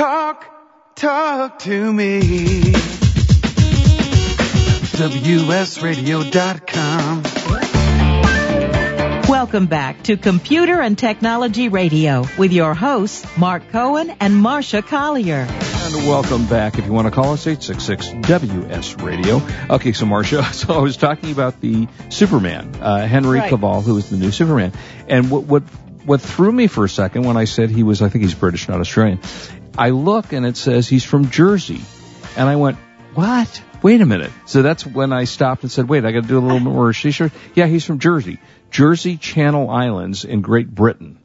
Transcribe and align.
Talk, 0.00 0.96
talk 0.96 1.58
to 1.58 1.92
me. 1.92 2.22
WSRadio.com. 4.96 7.22
Welcome 9.28 9.66
back 9.66 10.02
to 10.04 10.16
Computer 10.16 10.80
and 10.80 10.96
Technology 10.96 11.68
Radio 11.68 12.24
with 12.38 12.54
your 12.54 12.72
hosts, 12.72 13.26
Mark 13.36 13.68
Cohen 13.68 14.08
and 14.20 14.42
Marsha 14.42 14.82
Collier. 14.82 15.46
And 15.50 15.94
welcome 16.08 16.46
back. 16.46 16.78
If 16.78 16.86
you 16.86 16.94
want 16.94 17.08
to 17.08 17.10
call 17.10 17.34
us, 17.34 17.44
866-WS 17.44 18.94
Radio. 19.02 19.42
Okay, 19.68 19.92
so 19.92 20.06
Marsha, 20.06 20.50
so 20.66 20.72
I 20.72 20.78
was 20.78 20.96
talking 20.96 21.30
about 21.30 21.60
the 21.60 21.88
Superman, 22.08 22.74
uh, 22.80 23.06
Henry 23.06 23.40
Right. 23.40 23.52
Cavill, 23.52 23.82
who 23.82 23.98
is 23.98 24.08
the 24.08 24.16
new 24.16 24.30
Superman. 24.30 24.72
And 25.08 25.30
what, 25.30 25.44
what, 25.44 25.64
what 26.06 26.22
threw 26.22 26.50
me 26.50 26.68
for 26.68 26.86
a 26.86 26.88
second 26.88 27.24
when 27.24 27.36
I 27.36 27.44
said 27.44 27.68
he 27.68 27.82
was, 27.82 28.00
I 28.00 28.08
think 28.08 28.24
he's 28.24 28.34
British, 28.34 28.66
not 28.66 28.80
Australian. 28.80 29.20
I 29.76 29.90
look 29.90 30.32
and 30.32 30.44
it 30.46 30.56
says 30.56 30.88
he's 30.88 31.04
from 31.04 31.30
Jersey. 31.30 31.80
And 32.36 32.48
I 32.48 32.56
went, 32.56 32.76
what? 33.14 33.62
Wait 33.82 34.00
a 34.00 34.06
minute. 34.06 34.30
So 34.46 34.62
that's 34.62 34.84
when 34.86 35.12
I 35.12 35.24
stopped 35.24 35.62
and 35.62 35.72
said, 35.72 35.88
wait, 35.88 36.04
I 36.04 36.12
got 36.12 36.22
to 36.22 36.28
do 36.28 36.38
a 36.38 36.40
little 36.40 36.60
more 36.60 36.86
research. 36.86 37.32
Yeah, 37.54 37.66
he's 37.66 37.84
from 37.84 37.98
Jersey. 37.98 38.38
Jersey 38.70 39.16
Channel 39.16 39.70
Islands 39.70 40.24
in 40.24 40.42
Great 40.42 40.72
Britain. 40.72 41.18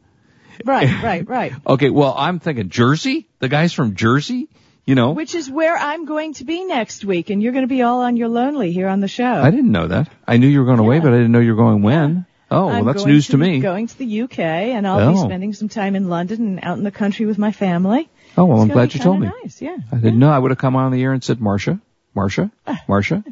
Right, 0.63 1.03
right, 1.03 1.27
right. 1.27 1.53
Okay, 1.67 1.89
well, 1.89 2.15
I'm 2.17 2.39
thinking 2.39 2.69
Jersey? 2.69 3.27
The 3.39 3.49
guy's 3.49 3.73
from 3.73 3.95
Jersey? 3.95 4.47
You 4.85 4.95
know? 4.95 5.11
Which 5.11 5.35
is 5.35 5.49
where 5.49 5.75
I'm 5.77 6.05
going 6.05 6.33
to 6.35 6.45
be 6.45 6.63
next 6.63 7.03
week, 7.03 7.29
and 7.29 7.41
you're 7.43 7.51
going 7.51 7.63
to 7.63 7.67
be 7.67 7.81
all 7.81 8.01
on 8.01 8.15
your 8.17 8.29
lonely 8.29 8.71
here 8.71 8.87
on 8.87 8.99
the 9.01 9.07
show. 9.07 9.25
I 9.25 9.51
didn't 9.51 9.71
know 9.71 9.87
that. 9.87 10.09
I 10.27 10.37
knew 10.37 10.47
you 10.47 10.59
were 10.59 10.65
going 10.65 10.79
away, 10.79 10.99
but 10.99 11.09
I 11.09 11.17
didn't 11.17 11.31
know 11.31 11.39
you 11.39 11.55
were 11.55 11.63
going 11.63 11.81
when. 11.81 12.25
Oh, 12.51 12.67
well, 12.67 12.75
I'm 12.75 12.85
that's 12.85 13.05
news 13.05 13.27
to, 13.29 13.37
me. 13.37 13.59
Going 13.59 13.87
to 13.87 13.97
the 13.97 14.21
UK, 14.21 14.39
and 14.39 14.87
I'll 14.87 15.11
be 15.11 15.17
Oh. 15.17 15.25
spending 15.25 15.53
some 15.53 15.67
time 15.67 15.95
in 15.95 16.07
London 16.07 16.45
and 16.47 16.59
out 16.61 16.77
in 16.77 16.83
the 16.83 16.91
country 16.91 17.25
with 17.25 17.39
my 17.39 17.51
family. 17.51 18.07
Oh, 18.37 18.45
well, 18.45 18.57
It's 18.57 18.63
I'm 18.63 18.69
glad 18.69 18.93
you 18.93 18.99
told 18.99 19.19
me. 19.21 19.29
Nice, 19.43 19.61
yeah. 19.61 19.77
I 19.91 19.95
didn't 19.95 20.19
know. 20.19 20.29
I 20.29 20.37
would 20.39 20.51
have 20.51 20.57
come 20.57 20.75
on 20.75 20.91
the 20.91 21.01
air 21.01 21.13
and 21.13 21.23
said, 21.23 21.39
Marcia, 21.39 21.79
Marcia, 22.13 22.51
Marcia. 22.87 23.23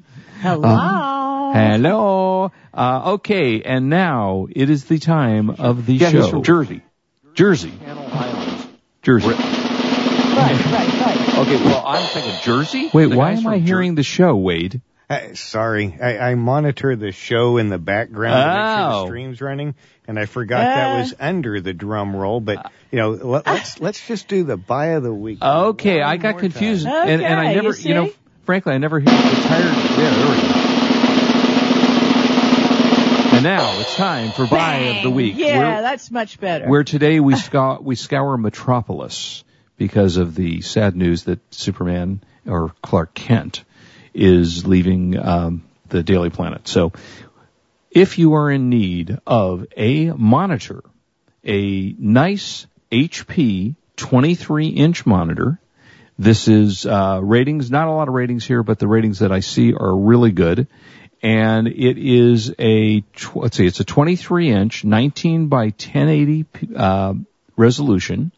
Hello. 0.41 1.51
Hello. 1.53 2.51
Uh, 2.73 3.11
okay, 3.15 3.61
and 3.61 3.89
now 3.89 4.47
it 4.49 4.69
is 4.69 4.85
the 4.85 4.99
time 4.99 5.49
of 5.49 5.85
the 5.85 5.93
Yeah, 5.95 6.09
show. 6.09 6.21
he's 6.21 6.29
from 6.29 6.43
Jersey. 6.43 6.81
Jersey. 7.33 7.73
Jersey. 9.01 9.27
Right, 9.27 9.37
right, 10.65 10.87
right. 11.05 11.37
Okay, 11.39 11.63
well, 11.63 11.83
I'm 11.85 12.07
thinking 12.07 12.39
Jersey? 12.41 12.89
Wait, 12.93 13.07
The 13.09 13.15
why 13.17 13.31
am 13.31 13.43
from 13.43 13.53
I 13.53 13.59
Jer- 13.59 13.65
hearing 13.65 13.95
the 13.95 14.03
show, 14.03 14.35
Wade? 14.35 14.81
Uh, 15.13 15.35
sorry, 15.35 15.97
I, 16.01 16.31
I 16.31 16.35
monitor 16.35 16.95
the 16.95 17.11
show 17.11 17.57
in 17.57 17.69
the 17.69 17.77
background 17.77 18.35
to 18.35 18.47
make 18.47 18.55
sure 18.77 18.93
Oh. 18.93 19.01
the 19.01 19.07
stream's 19.07 19.41
running, 19.41 19.75
and 20.07 20.17
I 20.19 20.25
forgot 20.25 20.61
that 20.61 20.95
Uh. 20.95 20.99
was 20.99 21.13
under 21.19 21.61
the 21.61 21.73
drum 21.73 22.15
roll. 22.15 22.39
But 22.41 22.71
you 22.91 22.99
know, 22.99 23.11
let, 23.11 23.45
let's 23.45 23.79
let's 23.79 24.07
just 24.07 24.27
do 24.27 24.43
the 24.43 24.57
buy 24.57 24.87
of 24.87 25.03
the 25.03 25.13
week. 25.13 25.41
Okay, 25.41 26.01
I 26.01 26.17
got 26.17 26.39
confused, 26.39 26.85
time. 26.85 27.07
and, 27.09 27.21
and 27.21 27.39
I 27.39 27.53
never, 27.53 27.75
you 27.75 27.89
you, 27.89 27.93
know, 27.95 28.11
frankly, 28.45 28.73
I 28.73 28.77
never 28.77 28.99
hear 28.99 29.09
the 29.11 29.41
tired. 29.47 29.75
Yeah, 29.75 30.09
there 30.09 30.29
we 30.35 30.41
go. 30.41 30.59
And 33.35 33.43
now 33.43 33.79
it's 33.79 33.95
time 33.95 34.31
for 34.31 34.45
buy 34.45 34.75
of 34.97 35.03
the 35.03 35.09
week. 35.09 35.35
Yeah, 35.37 35.57
Where- 35.57 35.81
that's 35.81 36.11
much 36.11 36.39
better. 36.39 36.67
where 36.67 36.83
today 36.83 37.19
we 37.19 37.35
scour, 37.35 37.79
we 37.81 37.95
scour 37.95 38.37
Metropolis 38.37 39.43
because 39.75 40.17
of 40.17 40.35
the 40.35 40.61
sad 40.61 40.95
news 40.95 41.23
that 41.23 41.39
Superman 41.51 42.21
or 42.45 42.73
Clark 42.83 43.15
Kent 43.15 43.63
is 44.13 44.65
leaving 44.65 45.17
um, 45.17 45.63
the 45.89 46.03
Daily 46.03 46.29
Planet. 46.29 46.67
So, 46.67 46.93
if 47.91 48.17
you 48.17 48.33
are 48.33 48.49
in 48.49 48.69
need 48.69 49.19
of 49.27 49.67
a 49.77 50.05
monitor, 50.11 50.83
a 51.43 51.95
nice 51.99 52.65
HP 52.91 53.75
23 53.97 54.67
inch 54.67 55.05
monitor. 55.05 55.59
This 56.17 56.47
is 56.47 56.85
uh, 56.85 57.19
ratings, 57.21 57.71
not 57.71 57.87
a 57.87 57.91
lot 57.91 58.07
of 58.07 58.13
ratings 58.13 58.45
here, 58.45 58.63
but 58.63 58.79
the 58.79 58.87
ratings 58.87 59.19
that 59.19 59.31
I 59.31 59.39
see 59.39 59.73
are 59.73 59.95
really 59.95 60.31
good. 60.31 60.67
And 61.21 61.67
it 61.67 61.97
is 61.97 62.53
a, 62.59 63.03
let's 63.33 63.57
see, 63.57 63.65
it's 63.65 63.79
a 63.79 63.85
23 63.85 64.49
inch, 64.49 64.83
19 64.83 65.47
by 65.47 65.65
1080 65.65 66.45
uh, 66.75 67.13
resolution. 67.55 68.31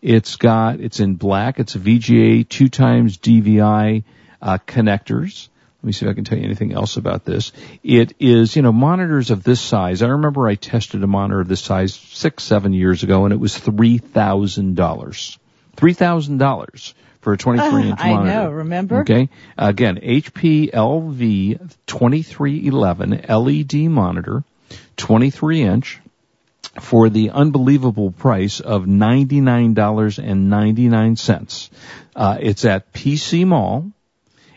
It's 0.00 0.36
got, 0.36 0.80
it's 0.80 1.00
in 1.00 1.16
black. 1.16 1.58
It's 1.58 1.74
a 1.74 1.78
VGA 1.78 2.48
two 2.48 2.68
times 2.68 3.18
DVI 3.18 4.04
uh, 4.42 4.58
connectors. 4.66 5.48
Let 5.82 5.86
me 5.86 5.92
see 5.92 6.06
if 6.06 6.10
I 6.10 6.14
can 6.14 6.24
tell 6.24 6.38
you 6.38 6.44
anything 6.44 6.72
else 6.72 6.96
about 6.96 7.24
this. 7.24 7.50
It 7.82 8.14
is, 8.20 8.54
you 8.54 8.62
know, 8.62 8.70
monitors 8.72 9.30
of 9.30 9.42
this 9.42 9.60
size. 9.60 10.02
I 10.02 10.08
remember 10.08 10.46
I 10.46 10.54
tested 10.54 11.02
a 11.02 11.06
monitor 11.08 11.40
of 11.40 11.48
this 11.48 11.60
size 11.60 11.94
six, 11.94 12.44
seven 12.44 12.72
years 12.72 13.02
ago, 13.02 13.24
and 13.24 13.32
it 13.32 13.40
was 13.40 13.56
three 13.58 13.98
thousand 13.98 14.76
dollars. 14.76 15.38
Three 15.76 15.94
thousand 15.94 16.38
dollars 16.38 16.94
for 17.20 17.32
a 17.32 17.38
23 17.38 17.88
inch 17.88 17.98
Ah, 18.00 18.04
I 18.04 18.10
monitor. 18.14 18.34
know, 18.34 18.50
remember? 18.50 19.00
Okay. 19.00 19.28
Again, 19.56 19.96
HP 20.02 20.70
LV 20.72 21.58
2311 21.86 23.24
LED 23.28 23.74
monitor, 23.90 24.42
23 24.96 25.62
inch, 25.62 26.00
for 26.80 27.08
the 27.08 27.30
unbelievable 27.30 28.10
price 28.10 28.58
of 28.60 28.84
$99.99. 28.86 31.70
Uh, 32.14 32.36
it's 32.40 32.64
at 32.64 32.92
PC 32.92 33.46
Mall. 33.46 33.90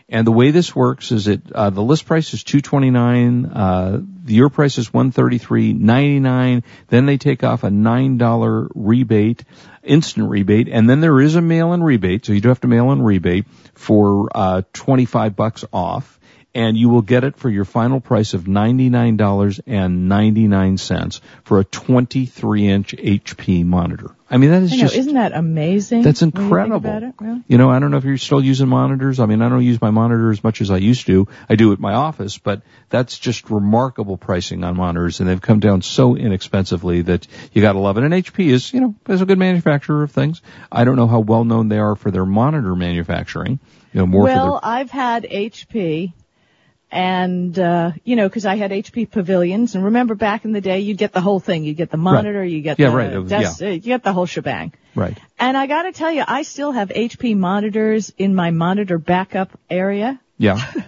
And 0.08 0.24
the 0.24 0.32
way 0.32 0.52
this 0.52 0.74
works 0.74 1.10
is 1.10 1.26
it 1.26 1.50
uh, 1.52 1.70
the 1.70 1.82
list 1.82 2.06
price 2.06 2.32
is 2.32 2.44
two 2.44 2.60
twenty 2.60 2.90
nine, 2.90 3.46
uh, 3.46 4.00
the 4.22 4.34
your 4.34 4.50
price 4.50 4.78
is 4.78 4.92
one 4.92 5.10
thirty 5.10 5.38
three 5.38 5.72
ninety 5.72 6.20
nine. 6.20 6.62
Then 6.86 7.06
they 7.06 7.16
take 7.16 7.42
off 7.42 7.64
a 7.64 7.70
nine 7.70 8.16
dollar 8.16 8.68
rebate, 8.76 9.42
instant 9.82 10.30
rebate, 10.30 10.68
and 10.68 10.88
then 10.88 11.00
there 11.00 11.20
is 11.20 11.34
a 11.34 11.42
mail 11.42 11.72
in 11.72 11.82
rebate, 11.82 12.24
so 12.24 12.32
you 12.32 12.40
do 12.40 12.50
have 12.50 12.60
to 12.60 12.68
mail 12.68 12.92
in 12.92 13.02
rebate 13.02 13.46
for 13.74 14.28
uh, 14.32 14.62
twenty 14.72 15.06
five 15.06 15.34
bucks 15.34 15.64
off, 15.72 16.20
and 16.56 16.74
you 16.74 16.88
will 16.88 17.02
get 17.02 17.22
it 17.22 17.36
for 17.36 17.50
your 17.50 17.66
final 17.66 18.00
price 18.00 18.32
of 18.32 18.48
ninety 18.48 18.88
nine 18.88 19.18
dollars 19.18 19.60
and 19.66 20.08
ninety 20.08 20.48
nine 20.48 20.78
cents 20.78 21.20
for 21.44 21.60
a 21.60 21.64
twenty 21.64 22.24
three 22.24 22.66
inch 22.66 22.96
HP 22.96 23.62
monitor. 23.62 24.16
I 24.30 24.38
mean 24.38 24.50
that 24.50 24.62
is 24.62 24.70
know, 24.70 24.78
just 24.78 24.96
isn't 24.96 25.14
that 25.14 25.32
amazing? 25.34 26.00
that's 26.00 26.22
you 26.22 26.28
incredible. 26.28 26.76
about 26.76 27.02
it? 27.02 27.14
Really? 27.20 27.44
You 27.46 27.58
know, 27.58 27.70
I 27.70 27.78
don't 27.78 27.90
know 27.90 27.98
if 27.98 28.04
you're 28.04 28.16
still 28.16 28.42
using 28.42 28.68
monitors. 28.68 29.20
I 29.20 29.26
mean, 29.26 29.42
I 29.42 29.50
don't 29.50 29.62
use 29.62 29.82
my 29.82 29.90
monitor 29.90 30.30
as 30.30 30.42
much 30.42 30.62
as 30.62 30.70
I 30.70 30.78
used 30.78 31.06
to. 31.08 31.28
I 31.46 31.56
do 31.56 31.74
at 31.74 31.78
my 31.78 31.92
office, 31.92 32.38
but 32.38 32.62
that's 32.88 33.18
just 33.18 33.50
remarkable 33.50 34.16
pricing 34.16 34.64
on 34.64 34.78
monitors, 34.78 35.20
and 35.20 35.28
they've 35.28 35.40
come 35.40 35.60
down 35.60 35.82
so 35.82 36.16
inexpensively 36.16 37.02
that 37.02 37.28
you 37.52 37.60
got 37.60 37.74
to 37.74 37.80
love 37.80 37.98
it. 37.98 38.04
And 38.04 38.14
HP 38.14 38.46
is, 38.46 38.72
you 38.72 38.80
know, 38.80 38.94
is 39.10 39.20
a 39.20 39.26
good 39.26 39.38
manufacturer 39.38 40.04
of 40.04 40.10
things. 40.10 40.40
I 40.72 40.84
don't 40.84 40.96
know 40.96 41.06
how 41.06 41.20
well 41.20 41.44
known 41.44 41.68
they 41.68 41.78
are 41.78 41.96
for 41.96 42.10
their 42.10 42.26
monitor 42.26 42.74
manufacturing. 42.74 43.60
You 43.92 44.00
know, 44.00 44.06
more 44.06 44.24
well, 44.24 44.58
for 44.58 44.66
I've 44.66 44.90
had 44.90 45.24
HP, 45.24 46.12
and 46.90 47.58
uh, 47.58 47.92
you 48.04 48.16
know, 48.16 48.28
because 48.28 48.46
I 48.46 48.56
had 48.56 48.70
HP 48.70 49.10
pavilions, 49.10 49.74
and 49.74 49.84
remember 49.84 50.14
back 50.14 50.44
in 50.44 50.52
the 50.52 50.60
day, 50.60 50.80
you'd 50.80 50.98
get 50.98 51.12
the 51.12 51.20
whole 51.20 51.40
thing. 51.40 51.64
You 51.64 51.74
get 51.74 51.90
the 51.90 51.96
monitor, 51.96 52.44
you 52.44 52.62
get 52.62 52.78
Yeah, 52.78 52.90
the 52.90 52.96
right, 52.96 53.16
was- 53.18 53.30
desk- 53.30 53.62
uh, 53.62 53.66
you 53.66 53.80
get 53.80 54.02
the 54.04 54.12
whole 54.12 54.26
shebang. 54.26 54.72
right. 54.94 55.18
And 55.38 55.56
I 55.56 55.66
got 55.66 55.82
to 55.82 55.92
tell 55.92 56.10
you, 56.12 56.22
I 56.26 56.42
still 56.42 56.72
have 56.72 56.88
HP 56.90 57.36
monitors 57.36 58.12
in 58.16 58.34
my 58.34 58.50
monitor 58.50 58.98
backup 58.98 59.50
area, 59.68 60.20
Yeah. 60.38 60.58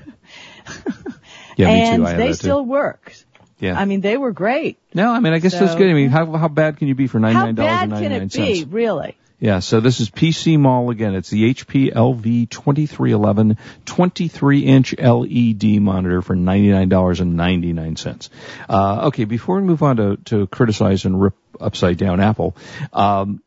Yeah, 1.56 1.66
me 1.66 1.80
and 1.82 2.02
too. 2.02 2.06
I 2.06 2.10
have 2.10 2.18
they 2.18 2.32
still 2.34 2.64
work. 2.64 3.12
Yeah. 3.58 3.76
I 3.78 3.84
mean, 3.84 4.00
they 4.00 4.16
were 4.16 4.30
great. 4.30 4.78
no, 4.94 5.10
I 5.10 5.18
mean, 5.18 5.32
I 5.32 5.40
guess 5.40 5.58
that's 5.58 5.72
So- 5.72 5.78
good. 5.78 5.90
I 5.90 5.94
mean, 5.94 6.10
how 6.10 6.30
how 6.36 6.46
bad 6.48 6.76
can 6.76 6.86
you 6.86 6.94
be 6.94 7.08
for 7.08 7.18
ninety 7.18 7.34
nine 7.34 7.54
dollars 7.56 7.70
bad 7.72 7.82
and 7.82 7.90
ninety 7.90 8.38
can 8.38 8.46
it 8.48 8.54
be, 8.54 8.64
really? 8.70 9.16
Yeah, 9.40 9.60
so 9.60 9.78
this 9.78 10.00
is 10.00 10.10
PC 10.10 10.58
Mall 10.58 10.90
again. 10.90 11.14
It's 11.14 11.30
the 11.30 11.54
HP 11.54 11.94
LV 11.94 12.50
2311 12.50 13.56
23 13.84 14.60
inch 14.62 14.98
LED 14.98 15.80
monitor 15.80 16.22
for 16.22 16.34
$99.99. 16.34 18.30
Uh, 18.68 19.06
okay, 19.06 19.24
before 19.24 19.56
we 19.56 19.62
move 19.62 19.84
on 19.84 19.96
to, 19.98 20.16
to 20.24 20.48
criticize 20.48 21.04
and 21.04 21.20
rip 21.20 21.34
upside 21.60 21.98
down 21.98 22.18
Apple, 22.18 22.56
um, 22.92 23.40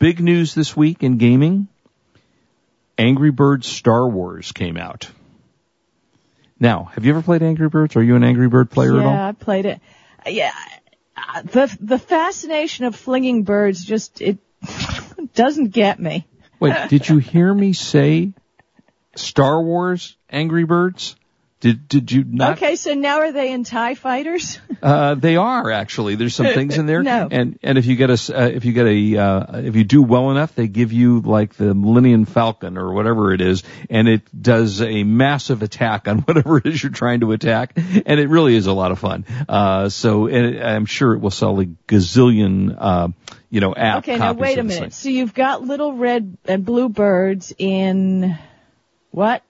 big 0.00 0.18
news 0.20 0.54
this 0.54 0.76
week 0.76 1.04
in 1.04 1.18
gaming. 1.18 1.68
Angry 2.96 3.30
Birds 3.30 3.68
Star 3.68 4.08
Wars 4.08 4.50
came 4.50 4.76
out. 4.76 5.08
Now, 6.58 6.90
have 6.94 7.04
you 7.04 7.12
ever 7.12 7.22
played 7.22 7.44
Angry 7.44 7.68
Birds? 7.68 7.94
Are 7.94 8.02
you 8.02 8.16
an 8.16 8.24
Angry 8.24 8.48
Bird 8.48 8.72
player 8.72 8.98
at 8.98 9.06
all? 9.06 9.12
yeah, 9.12 9.28
I 9.28 9.32
played 9.32 9.66
it. 9.66 9.80
Yeah, 10.26 10.50
the 11.44 11.76
the 11.80 12.00
fascination 12.00 12.86
of 12.86 12.96
flinging 12.96 13.44
birds 13.44 13.84
just 13.84 14.20
it 14.20 14.38
doesn't 15.34 15.68
get 15.68 15.98
me. 15.98 16.26
Wait, 16.60 16.74
did 16.88 17.08
you 17.08 17.18
hear 17.18 17.52
me 17.52 17.72
say 17.72 18.32
Star 19.14 19.60
Wars 19.62 20.16
Angry 20.30 20.64
Birds? 20.64 21.16
Did 21.60 21.88
did 21.88 22.12
you 22.12 22.22
not? 22.22 22.52
okay, 22.52 22.76
so 22.76 22.94
now 22.94 23.18
are 23.18 23.32
they 23.32 23.50
in 23.50 23.64
Tie 23.64 23.94
Fighters? 23.96 24.58
Uh, 24.80 25.16
they 25.16 25.34
are 25.34 25.72
actually. 25.72 26.14
There's 26.14 26.36
some 26.36 26.46
things 26.46 26.78
in 26.78 26.86
there. 26.86 27.02
No. 27.08 27.26
And 27.32 27.58
and 27.64 27.78
if 27.78 27.86
you 27.86 27.96
get 27.96 28.10
a 28.10 28.12
s- 28.12 28.30
uh, 28.30 28.48
if 28.54 28.64
you 28.64 28.72
get 28.72 28.86
a 28.86 29.16
uh, 29.16 29.58
if 29.58 29.74
you 29.74 29.82
do 29.82 30.04
well 30.04 30.30
enough, 30.30 30.54
they 30.54 30.68
give 30.68 30.92
you 30.92 31.18
like 31.20 31.54
the 31.54 31.74
Millennium 31.74 32.26
Falcon 32.26 32.78
or 32.78 32.92
whatever 32.92 33.32
it 33.32 33.40
is, 33.40 33.64
and 33.90 34.06
it 34.06 34.22
does 34.40 34.80
a 34.80 35.02
massive 35.02 35.62
attack 35.64 36.06
on 36.06 36.18
whatever 36.26 36.58
it 36.58 36.66
is 36.66 36.80
you're 36.80 36.92
trying 36.92 37.20
to 37.20 37.32
attack, 37.32 37.72
and 37.76 38.20
it 38.20 38.28
really 38.28 38.54
is 38.54 38.68
a 38.68 38.72
lot 38.72 38.92
of 38.92 39.00
fun. 39.00 39.26
Uh, 39.48 39.88
so 39.88 40.28
and 40.28 40.54
it, 40.54 40.62
I'm 40.62 40.86
sure 40.86 41.12
it 41.12 41.18
will 41.18 41.32
sell 41.32 41.58
a 41.58 41.64
gazillion 41.64 42.76
uh, 42.78 43.08
you 43.50 43.60
know, 43.60 43.74
app 43.74 43.98
Okay, 43.98 44.18
now 44.18 44.32
wait 44.32 44.58
a 44.58 44.62
minute. 44.62 44.92
So 44.92 45.08
you've 45.08 45.34
got 45.34 45.62
little 45.62 45.94
red 45.94 46.36
and 46.44 46.64
blue 46.64 46.88
birds 46.88 47.52
in 47.56 48.38
what? 49.10 49.42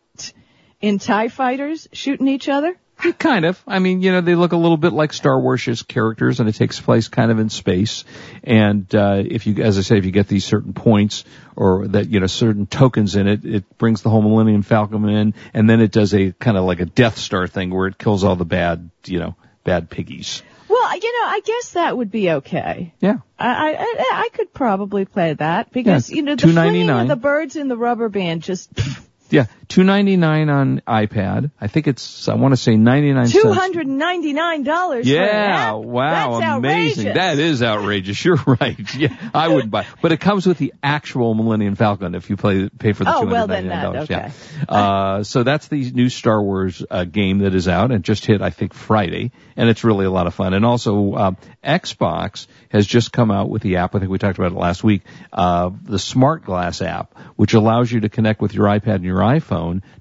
In 0.81 0.99
TIE 0.99 1.29
fighters 1.29 1.89
shooting 1.93 2.29
each 2.29 2.49
other? 2.49 2.77
Kind 3.19 3.45
of. 3.45 3.62
I 3.67 3.79
mean, 3.79 4.03
you 4.03 4.11
know, 4.11 4.21
they 4.21 4.35
look 4.35 4.50
a 4.50 4.56
little 4.56 4.77
bit 4.77 4.93
like 4.93 5.12
Star 5.12 5.39
Wars 5.39 5.83
characters, 5.85 6.41
and 6.41 6.49
it 6.49 6.56
takes 6.56 6.81
place 6.81 7.06
kind 7.06 7.31
of 7.31 7.39
in 7.39 7.49
space. 7.49 8.05
And 8.43 8.93
uh, 8.93 9.23
if 9.25 9.47
you, 9.47 9.62
as 9.62 9.79
I 9.79 9.83
say, 9.83 9.99
if 9.99 10.05
you 10.05 10.11
get 10.11 10.27
these 10.27 10.45
certain 10.45 10.73
points 10.73 11.25
or 11.55 11.87
that 11.89 12.09
you 12.09 12.19
know 12.19 12.27
certain 12.27 12.67
tokens 12.67 13.15
in 13.15 13.29
it, 13.29 13.45
it 13.45 13.79
brings 13.79 14.03
the 14.03 14.11
whole 14.11 14.23
Millennium 14.23 14.62
Falcon 14.62 15.09
in, 15.09 15.35
and 15.55 15.71
then 15.71 15.81
it 15.81 15.93
does 15.93 16.12
a 16.12 16.33
kind 16.33 16.56
of 16.56 16.65
like 16.65 16.81
a 16.81 16.87
Death 16.87 17.19
Star 17.19 17.47
thing 17.47 17.71
where 17.71 17.87
it 17.87 17.99
kills 17.99 18.25
all 18.25 18.35
the 18.35 18.45
bad, 18.45 18.91
you 19.05 19.21
know, 19.21 19.37
bad 19.62 19.91
piggies. 19.91 20.43
Well, 20.69 20.97
you 20.99 21.12
know, 21.23 21.29
I 21.31 21.41
guess 21.44 21.70
that 21.73 21.97
would 21.97 22.11
be 22.11 22.31
okay. 22.31 22.93
Yeah. 23.00 23.19
I 23.38 23.75
I, 23.75 24.11
I 24.25 24.29
could 24.35 24.53
probably 24.53 25.05
play 25.05 25.32
that 25.35 25.73
because 25.73 26.11
Yeah, 26.11 26.17
you 26.17 26.23
know 26.23 26.35
the 26.37 26.49
flinging 26.49 26.87
$2.99. 26.88 27.03
of 27.03 27.09
the 27.09 27.17
birds 27.17 27.56
in 27.56 27.69
the 27.69 27.76
rubber 27.76 28.09
band 28.09 28.43
just 28.43 28.70
Yeah, 29.31 29.47
two 29.69 29.85
ninety 29.85 30.17
nine 30.17 30.49
on 30.49 30.81
iPad. 30.88 31.50
I 31.61 31.67
think 31.67 31.87
it's 31.87 32.29
I 32.29 32.35
want 32.35 32.53
to 32.53 32.56
say 32.56 32.76
ninety 32.76 33.12
nine 33.12 33.26
two 33.29 33.41
cents. 33.43 33.56
hundred 33.56 33.87
ninety 33.87 34.32
nine 34.32 34.62
dollars. 34.62 35.06
Yeah, 35.06 35.73
wow, 35.75 36.41
That's 36.41 36.56
amazing. 36.59 37.06
outrageous. 37.09 37.15
That 37.15 37.38
is 37.38 37.62
outrageous. 37.62 38.25
You're 38.25 38.37
right. 38.61 38.94
Yeah, 38.94 39.15
I 39.35 39.49
wouldn't 39.49 39.70
buy. 39.70 39.87
But 40.00 40.12
it 40.12 40.20
comes 40.20 40.47
with 40.47 40.59
the 40.59 40.73
actual 40.82 41.35
Millennium 41.35 41.75
Falcon 41.75 42.15
if 42.15 42.31
you 42.31 42.37
play 42.37 42.69
pay 42.69 42.93
for 42.93 43.05
the 43.05 43.15
Oh, 43.15 43.23
two 43.25 43.29
well, 43.29 43.47
hundred 43.47 43.55
then 43.55 43.67
ninety 43.69 43.85
nine 43.99 44.06
dollars. 44.06 44.11
Yeah. 44.11 44.67
Uh, 44.69 45.23
so 45.23 45.43
that's 45.43 45.69
the 45.69 45.91
new 45.91 46.09
Star 46.09 46.43
Wars 46.43 46.82
uh, 46.91 47.05
game 47.05 47.38
that 47.41 47.55
is 47.55 47.69
out 47.69 47.91
and 47.93 48.03
just 48.03 48.25
hit 48.26 48.41
I 48.43 48.50
think 48.50 48.73
Friday, 48.75 49.32
and 49.56 49.69
it's 49.69 49.85
really 49.85 50.06
a 50.06 50.11
lot 50.11 50.26
of 50.26 50.35
fun. 50.35 50.55
And 50.55 50.64
also 50.64 51.12
uh, 51.12 51.31
Xbox 51.62 52.47
has 52.71 52.87
just 52.87 53.12
come 53.12 53.31
out 53.31 53.50
with 53.50 53.62
the 53.62 53.76
app. 53.76 53.94
I 53.94 53.99
think 53.99 54.11
we 54.11 54.19
talked 54.19 54.38
about 54.38 54.53
it 54.53 54.59
last 54.59 54.82
week. 54.82 55.03
Uh, 55.32 55.71
the 55.82 55.99
Smart 55.99 56.44
Glass 56.44 56.81
app, 56.82 57.17
which 57.37 57.55
allows 57.55 57.93
you 57.93 58.00
to 58.00 58.09
connect 58.09 58.41
with 58.41 58.55
your 58.55 58.67
iPad 58.67 58.97
and 58.97 59.05
your 59.05 59.19
iPhone 59.19 59.58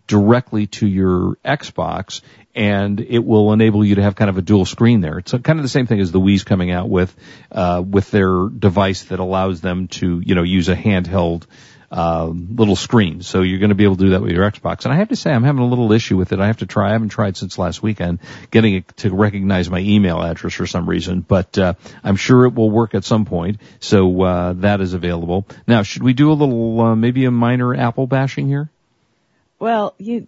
directly 0.08 0.68
to 0.68 0.88
your 0.88 1.38
Xbox 1.46 2.22
and 2.58 3.00
it 3.00 3.24
will 3.24 3.54
enable 3.54 3.86
you 3.86 3.96
to 3.96 4.02
have 4.02 4.16
kind 4.16 4.30
of 4.30 4.38
a 4.40 4.42
dual 4.42 4.66
screen 4.66 5.00
there. 5.00 5.20
It's 5.20 5.32
kind 5.32 5.60
of 5.60 5.64
the 5.64 5.70
same 5.70 5.86
thing 5.86 6.00
as 6.00 6.12
the 6.12 6.20
Wii's 6.20 6.44
coming 6.44 6.72
out 6.72 6.90
with, 6.90 7.16
uh, 7.52 7.84
with 7.88 8.10
their 8.10 8.48
device 8.48 9.04
that 9.06 9.20
allows 9.20 9.62
them 9.62 9.88
to, 9.90 10.20
you 10.26 10.34
know, 10.34 10.42
use 10.42 10.68
a 10.68 10.76
handheld, 10.76 11.44
uh, 11.92 12.26
little 12.26 12.76
screen. 12.76 13.22
So 13.22 13.44
you're 13.44 13.60
going 13.60 13.70
to 13.70 13.76
be 13.76 13.84
able 13.84 13.98
to 13.98 14.06
do 14.06 14.10
that 14.10 14.24
with 14.24 14.32
your 14.32 14.50
Xbox. 14.50 14.86
And 14.86 14.94
I 14.94 14.98
have 14.98 15.10
to 15.10 15.16
say, 15.16 15.32
I'm 15.32 15.44
having 15.44 15.62
a 15.62 15.68
little 15.68 15.92
issue 15.92 16.18
with 16.18 16.34
it. 16.34 16.40
I 16.40 16.48
have 16.48 16.58
to 16.58 16.66
try. 16.66 16.90
I 16.90 16.94
haven't 16.94 17.10
tried 17.10 17.38
since 17.38 17.60
last 17.60 17.84
weekend 17.84 18.20
getting 18.50 18.74
it 18.74 18.88
to 18.98 19.14
recognize 19.14 19.70
my 19.70 19.80
email 19.80 20.20
address 20.20 20.56
for 20.56 20.66
some 20.66 20.90
reason, 20.90 21.22
but, 21.22 21.56
uh, 21.60 21.76
I'm 22.04 22.16
sure 22.16 22.46
it 22.46 22.56
will 22.56 22.72
work 22.72 22.96
at 22.96 23.06
some 23.06 23.26
point. 23.26 23.62
So, 23.80 24.20
uh, 24.24 24.54
that 24.54 24.82
is 24.82 24.96
available. 24.96 25.46
Now, 25.68 25.84
should 25.84 26.02
we 26.02 26.14
do 26.14 26.32
a 26.32 26.34
little, 26.34 26.82
uh, 26.82 26.96
maybe 26.96 27.26
a 27.26 27.32
minor 27.32 27.76
Apple 27.76 28.08
bashing 28.08 28.48
here? 28.48 28.72
Well, 29.60 29.96
you, 29.98 30.28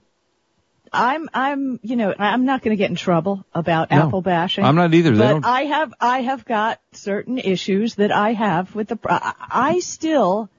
I'm, 0.92 1.30
I'm, 1.34 1.80
you 1.84 1.96
know, 1.96 2.14
I'm 2.18 2.46
not 2.46 2.62
going 2.64 2.76
to 2.76 2.82
get 2.82 2.90
in 2.90 2.96
trouble 2.96 3.46
about 3.54 3.92
No. 3.92 4.08
Apple 4.08 4.22
bashing. 4.22 4.64
I'm 4.64 4.76
not 4.76 4.94
either. 4.94 5.16
But 5.16 5.46
I 5.46 5.64
have, 5.66 5.94
I 6.00 6.22
have 6.22 6.46
got 6.46 6.80
certain 6.94 7.38
issues 7.38 7.96
that 7.96 8.12
I 8.12 8.34
have 8.34 8.74
with 8.76 8.88
the, 8.88 8.98
I 9.04 9.80
still, 9.80 10.50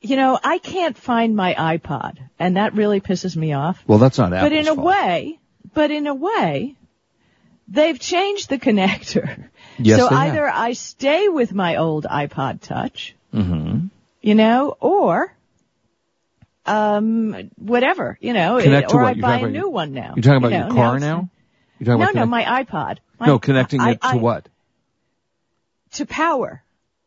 you 0.00 0.16
know, 0.16 0.38
I 0.42 0.58
can't 0.58 0.96
find 0.96 1.34
my 1.34 1.54
iPod, 1.54 2.18
and 2.38 2.56
that 2.56 2.74
really 2.74 3.00
pisses 3.00 3.34
me 3.36 3.54
off. 3.54 3.82
Well, 3.86 3.98
that's 3.98 4.18
not 4.18 4.32
Apple's 4.32 4.50
but 4.50 4.56
in 4.56 4.68
a 4.68 4.74
fault. 4.74 4.86
way, 4.86 5.38
but 5.72 5.90
in 5.90 6.06
a 6.06 6.14
way, 6.14 6.76
they've 7.66 7.98
changed 7.98 8.48
the 8.50 8.58
connector. 8.58 9.48
Yes, 9.76 9.98
so 9.98 10.08
they 10.08 10.14
have. 10.14 10.28
either 10.28 10.48
I 10.48 10.74
stay 10.74 11.28
with 11.28 11.52
my 11.52 11.76
old 11.76 12.04
iPod 12.04 12.60
Touch, 12.60 13.16
Mm-hmm. 13.34 13.86
you 14.22 14.34
know, 14.36 14.76
or 14.78 15.34
um 16.66 17.50
whatever, 17.56 18.16
you 18.20 18.32
know, 18.32 18.60
Connect 18.60 18.90
to 18.90 18.96
or 18.96 19.02
what? 19.02 19.16
I 19.18 19.20
buy 19.20 19.38
a 19.38 19.48
new 19.48 19.58
your- 19.60 19.70
one 19.70 19.92
now. 19.92 20.14
You're 20.16 20.22
talking 20.22 20.36
about 20.38 20.52
you 20.52 20.58
your 20.58 20.70
car 20.70 20.98
now? 20.98 21.28
You're 21.78 21.86
talking 21.86 22.00
No, 22.00 22.10
about 22.10 22.14
no, 22.14 22.26
my 22.26 22.64
iPod. 22.64 22.98
My- 23.20 23.26
no, 23.26 23.38
connecting 23.38 23.80
I- 23.80 23.90
it 23.92 24.00
to 24.00 24.06
I- 24.08 24.14
what? 24.16 24.48
To 25.92 26.06
power. 26.06 26.62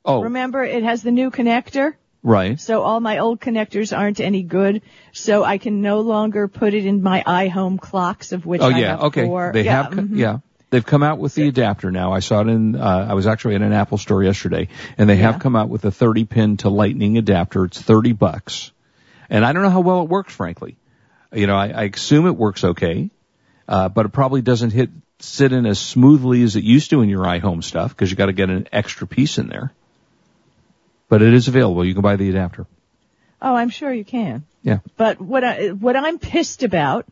Oh, 0.06 0.21
Remember, 0.24 0.63
it 0.63 0.83
has 0.83 1.04
the 1.04 1.12
new 1.12 1.31
connector. 1.31 1.95
right. 2.24 2.59
So 2.59 2.81
all 2.83 3.00
my 3.01 3.18
old 3.18 3.42
connectors 3.42 3.98
aren't 3.98 4.19
any 4.21 4.44
good. 4.44 4.81
So 5.12 5.44
I 5.44 5.57
can 5.57 5.81
no 5.81 6.00
longer 6.00 6.48
put 6.48 6.74
it 6.74 6.86
in 6.86 7.04
my 7.04 7.24
iHome 7.27 7.80
clocks, 7.80 8.31
of 8.31 8.45
which 8.45 8.62
Oh 8.62 8.68
I 8.69 8.77
yeah, 8.77 8.88
have 8.92 9.04
okay. 9.06 9.25
four. 9.25 9.51
They 9.54 9.63
yeah, 9.63 9.83
have, 9.83 9.92
mhm. 9.94 10.15
yeah. 10.15 10.38
They've 10.69 10.86
come 10.86 11.04
out 11.04 11.18
with 11.18 11.33
the 11.36 11.48
adapter 11.48 11.92
now. 11.92 12.13
I 12.13 12.19
saw 12.19 12.42
it 12.42 12.48
in, 12.48 12.75
uh, 12.75 13.07
I 13.09 13.13
was 13.15 13.25
actually 13.27 13.56
in 13.56 13.62
an 13.63 13.74
Apple 13.74 13.98
store 13.98 14.21
yesterday 14.24 14.68
and 14.98 15.09
they 15.09 15.15
have 15.18 15.36
Yeah. 15.36 15.39
come 15.39 15.56
out 15.56 15.69
with 15.69 15.83
a 15.86 15.92
30 15.92 16.25
pin 16.25 16.57
to 16.57 16.69
lightning 16.69 17.18
adapter. 17.18 17.65
It's 17.65 17.81
30 17.81 18.13
bucks. 18.13 18.71
And 19.29 19.45
I 19.45 19.53
don't 19.53 19.63
know 19.63 19.69
how 19.69 19.81
well 19.81 20.01
it 20.03 20.09
works, 20.09 20.33
frankly. 20.33 20.77
You 21.33 21.47
know, 21.47 21.56
I, 21.56 21.68
I 21.69 21.83
assume 21.83 22.25
it 22.27 22.35
works 22.35 22.63
okay, 22.63 23.09
uh, 23.68 23.89
but 23.89 24.06
it 24.06 24.09
probably 24.13 24.41
doesn't 24.41 24.71
hit, 24.71 24.89
sit 25.19 25.51
in 25.51 25.65
as 25.65 25.79
smoothly 25.79 26.44
as 26.44 26.56
it 26.56 26.63
used 26.63 26.89
to 26.91 27.01
in 27.01 27.09
your 27.09 27.24
iHome 27.24 27.63
stuff 27.63 27.95
because 27.95 28.09
you 28.09 28.15
got 28.15 28.27
to 28.27 28.33
get 28.33 28.50
an 28.50 28.68
extra 28.71 29.06
piece 29.07 29.38
in 29.38 29.47
there. 29.47 29.74
But 31.09 31.21
it 31.21 31.33
is 31.33 31.47
available. 31.47 31.83
You 31.85 31.94
can 31.94 32.01
buy 32.03 32.15
the 32.15 32.29
adapter. 32.29 32.65
Oh, 33.41 33.56
I'm 33.56 33.69
sure 33.69 33.94
you 33.94 34.06
can. 34.06 34.45
Yeah. 34.63 34.79
But 34.95 35.21
what 35.21 35.44
I, 35.44 35.69
what 35.69 35.95
I'm 35.95 36.19
pissed 36.19 36.63
about 36.63 37.06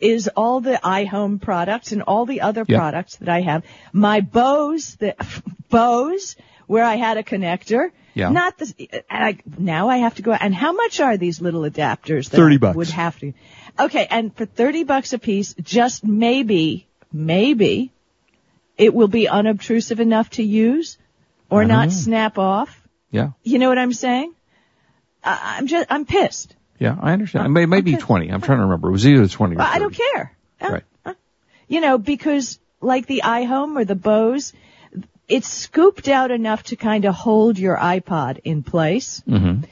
is 0.00 0.28
all 0.28 0.60
the 0.60 0.80
iHome 0.82 1.40
products 1.40 1.92
and 1.92 2.02
all 2.02 2.26
the 2.26 2.40
other 2.40 2.64
Yeah. 2.66 2.78
products 2.78 3.16
that 3.16 3.28
I 3.28 3.40
have. 3.40 3.64
My 3.92 4.20
Bose, 4.20 4.96
the 4.96 5.14
Bose, 5.70 6.36
where 6.72 6.84
I 6.84 6.96
had 6.96 7.16
a 7.18 7.22
connector. 7.22 7.90
Yeah. 8.14 8.28
Not 8.30 8.58
the, 8.58 8.66
and 9.10 9.24
I, 9.24 9.38
now 9.58 9.88
I 9.88 9.98
have 9.98 10.14
to 10.16 10.22
go, 10.22 10.32
and 10.32 10.54
how 10.54 10.72
much 10.72 11.00
are 11.00 11.16
these 11.16 11.40
little 11.40 11.62
adapters? 11.62 12.28
That 12.30 12.36
30 12.36 12.54
I 12.54 12.58
bucks. 12.58 12.76
Would 12.76 12.90
have 12.90 13.18
to. 13.20 13.32
Okay, 13.78 14.06
and 14.10 14.34
for 14.36 14.44
30 14.46 14.84
bucks 14.84 15.12
a 15.14 15.18
piece, 15.18 15.54
just 15.62 16.04
maybe, 16.04 16.86
maybe, 17.12 17.90
it 18.76 18.92
will 18.92 19.08
be 19.08 19.28
unobtrusive 19.28 20.00
enough 20.00 20.28
to 20.30 20.42
use 20.42 20.98
or 21.48 21.64
don't 21.64 21.68
know. 21.84 21.88
snap 21.88 22.38
off. 22.38 22.70
Yeah. 23.10 23.30
You 23.42 23.58
know 23.58 23.68
what 23.70 23.78
I'm 23.78 23.92
saying? 23.94 24.34
I, 25.24 25.56
I'm 25.58 25.66
just, 25.66 25.86
I'm 25.90 26.04
pissed. 26.04 26.54
Yeah. 26.78 26.96
I 27.00 27.12
understand. 27.12 27.46
It 27.46 27.50
may, 27.50 27.62
it 27.62 27.68
may 27.68 27.80
be 27.80 27.96
20. 27.96 28.30
I'm 28.30 28.40
trying 28.42 28.58
to 28.58 28.64
remember. 28.64 28.88
It 28.88 28.92
was 28.92 29.06
either 29.06 29.26
20 29.28 29.54
or 29.54 29.58
Well, 29.58 29.66
30. 29.66 29.76
I 29.76 29.78
don't 29.78 29.94
care. 29.94 30.36
Uh, 30.60 30.70
Right. 30.72 30.84
uh, 31.06 31.14
You 31.68 31.80
know, 31.80 31.96
because 31.98 32.58
like 32.80 33.06
the 33.06 33.22
iHome 33.24 33.76
or 33.80 33.84
the 33.84 33.94
Bose, 33.94 34.52
it's 35.32 35.48
scooped 35.48 36.08
out 36.08 36.30
enough 36.30 36.62
to 36.64 36.76
kind 36.76 37.04
of 37.04 37.14
hold 37.14 37.58
your 37.58 37.76
iPod 37.76 38.38
in 38.44 38.62
place, 38.62 39.22
Mm-hmm. 39.28 39.64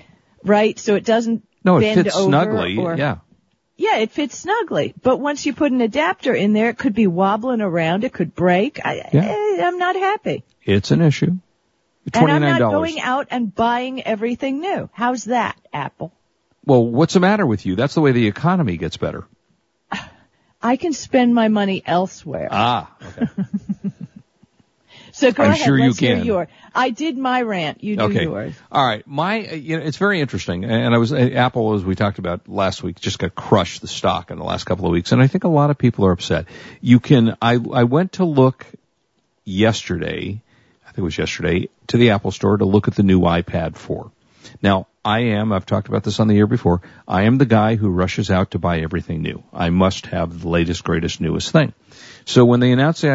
right? 0.44 0.78
So 0.78 0.94
it 0.96 1.04
doesn't 1.04 1.46
No, 1.64 1.78
it 1.78 1.94
fits 1.94 2.14
snugly. 2.14 2.76
or- 2.79 2.96
yeah. 2.96 3.19
Yeah, 3.76 3.96
it 3.98 4.10
fits 4.10 4.36
snugly. 4.36 4.93
But 5.02 5.20
once 5.20 5.46
you 5.46 5.55
put 5.55 5.72
an 5.72 5.81
adapter 5.81 6.34
in 6.34 6.52
there, 6.52 6.69
it 6.69 6.76
could 6.76 6.94
be 6.94 7.06
wobbling 7.06 7.62
around. 7.62 8.05
It 8.05 8.12
could 8.12 8.34
break. 8.34 8.79
I, 8.84 9.08
Yeah. 9.12 9.24
eh, 9.34 9.64
I'm 9.67 9.79
not 9.79 9.96
happy. 9.96 10.44
It's 10.64 10.90
an 10.90 11.00
issue. 11.00 11.36
$29. 12.10 12.22
And 12.22 12.44
I'm 12.44 12.58
not 12.58 12.72
going 12.72 13.00
out 13.00 13.29
and 13.31 13.55
buying 13.55 14.02
everything 14.02 14.60
new. 14.60 14.90
How's 14.93 15.24
that, 15.24 15.56
Apple? 15.72 16.12
Well, 16.67 16.84
what's 16.86 17.14
the 17.14 17.20
matter 17.20 17.46
with 17.46 17.64
you? 17.64 17.74
That's 17.74 17.94
the 17.94 18.02
way 18.02 18.12
the 18.12 18.26
economy 18.26 18.76
gets 18.76 18.98
better. 18.98 19.26
I 20.62 20.76
can 20.76 20.93
spend 20.93 21.34
my 21.34 21.48
money 21.48 21.82
elsewhere. 21.86 22.48
Ah, 22.50 22.94
okay. 23.02 23.26
so 25.12 25.32
go 25.32 25.44
I'm 25.44 25.50
ahead. 25.52 25.64
sure 25.64 25.79
you 25.79 25.86
Let's 25.86 25.98
hear 25.98 26.19
your. 26.19 26.48
I 26.74 26.90
did 26.90 27.17
my 27.19 27.43
rant. 27.43 27.82
You 27.82 27.96
do 27.96 28.02
okay. 28.05 28.22
yours. 28.24 28.55
All 28.70 28.84
right. 28.84 29.06
My, 29.06 29.38
you 29.38 29.79
know, 29.79 29.84
it's 29.84 29.96
very 29.96 30.20
interesting. 30.20 30.64
And 30.64 30.94
I 30.94 30.98
was, 30.98 31.12
uh, 31.12 31.17
Apple, 31.17 31.74
as 31.74 31.84
we 31.84 31.94
talked 31.94 32.19
about 32.19 32.48
last 32.48 32.82
week, 32.82 33.00
just 33.00 33.19
got 33.19 33.34
crushed 33.34 33.81
the 33.81 33.88
stock 33.88 34.31
in 34.31 34.38
the 34.38 34.44
last 34.44 34.64
couple 34.64 34.86
of 34.86 34.93
weeks. 34.93 35.12
And 35.12 35.20
I 35.22 35.26
think 35.26 35.44
a 35.44 35.48
lot 35.48 35.70
of 35.70 35.79
people 35.79 36.06
are 36.06 36.12
upset. 36.12 36.46
You 36.81 37.00
can, 37.00 37.36
I, 37.43 37.55
I 37.55 37.84
went 37.84 38.12
to 38.12 38.24
look 38.24 38.67
yesterday, 39.44 40.43
I 40.82 40.86
think 40.86 40.98
it 40.98 41.02
was 41.02 41.19
yesterday, 41.19 41.69
to 41.88 41.96
the 41.96 42.10
Apple 42.10 42.31
store 42.31 42.56
to 42.56 42.64
look 42.64 42.88
at 42.88 42.94
the 42.94 43.02
new 43.02 43.20
iPad 43.20 43.76
4. 43.76 44.10
Now, 44.62 44.86
I 45.05 45.20
am, 45.20 45.52
I've 45.52 45.67
talked 45.67 45.88
about 45.88 46.05
this 46.05 46.20
on 46.20 46.29
the 46.29 46.38
air 46.38 46.46
before, 46.46 46.82
I 47.08 47.22
am 47.22 47.38
the 47.38 47.46
guy 47.46 47.76
who 47.76 47.88
rushes 47.88 48.31
out 48.31 48.50
to 48.50 48.58
buy 48.58 48.81
everything 48.81 49.22
new. 49.22 49.43
I 49.52 49.70
must 49.70 50.06
have 50.06 50.40
the 50.40 50.48
latest, 50.48 50.84
greatest, 50.84 51.20
newest 51.20 51.50
thing. 51.50 51.72
So 52.26 52.44
when 52.44 52.60
they 52.60 52.72
announced 52.72 53.02
the 53.02 53.08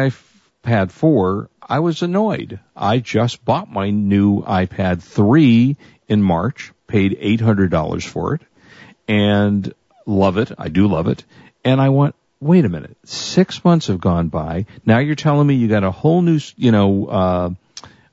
iPad 0.66 0.90
4, 0.90 1.48
I 1.62 1.78
was 1.78 2.02
annoyed. 2.02 2.58
I 2.74 2.98
just 2.98 3.44
bought 3.44 3.70
my 3.70 3.90
new 3.90 4.42
iPad 4.42 5.00
3 5.00 5.76
in 6.08 6.22
March, 6.22 6.72
paid 6.88 7.18
$800 7.20 8.04
for 8.04 8.34
it, 8.34 8.40
and 9.06 9.72
love 10.06 10.38
it. 10.38 10.50
I 10.58 10.68
do 10.68 10.88
love 10.88 11.06
it. 11.06 11.24
And 11.64 11.80
I 11.80 11.90
went, 11.90 12.16
wait 12.40 12.64
a 12.64 12.68
minute, 12.68 12.96
six 13.04 13.64
months 13.64 13.86
have 13.86 14.00
gone 14.00 14.28
by. 14.28 14.66
Now 14.84 14.98
you're 14.98 15.14
telling 15.14 15.46
me 15.46 15.54
you 15.54 15.68
got 15.68 15.84
a 15.84 15.90
whole 15.92 16.20
new, 16.20 16.40
you 16.56 16.72
know, 16.72 17.06
uh, 17.06 17.50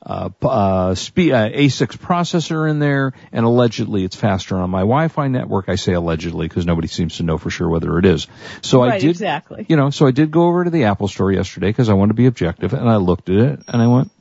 uh, 0.05 0.29
p- 0.29 0.47
uh, 0.49 0.95
spe- 0.95 1.31
uh, 1.31 1.49
A6 1.49 1.97
processor 1.97 2.69
in 2.69 2.79
there, 2.79 3.13
and 3.31 3.45
allegedly 3.45 4.03
it's 4.03 4.15
faster 4.15 4.57
on 4.57 4.69
my 4.69 4.81
Wi-Fi 4.81 5.27
network. 5.29 5.69
I 5.69 5.75
say 5.75 5.93
allegedly 5.93 6.47
because 6.47 6.65
nobody 6.65 6.87
seems 6.87 7.17
to 7.17 7.23
know 7.23 7.37
for 7.37 7.49
sure 7.49 7.69
whether 7.69 7.97
it 7.99 8.05
is. 8.05 8.27
So 8.61 8.83
I 8.83 8.99
did, 8.99 9.11
exactly. 9.11 9.65
you 9.69 9.77
know, 9.77 9.89
so 9.89 10.05
I 10.05 10.11
did 10.11 10.31
go 10.31 10.47
over 10.47 10.65
to 10.65 10.69
the 10.69 10.85
Apple 10.85 11.07
store 11.07 11.31
yesterday 11.31 11.69
because 11.69 11.89
I 11.89 11.93
wanted 11.93 12.09
to 12.09 12.15
be 12.15 12.25
objective, 12.25 12.73
and 12.73 12.89
I 12.89 12.97
looked 12.97 13.29
at 13.29 13.35
it 13.35 13.59
and 13.67 13.81
I 13.81 13.87
went, 13.87 14.11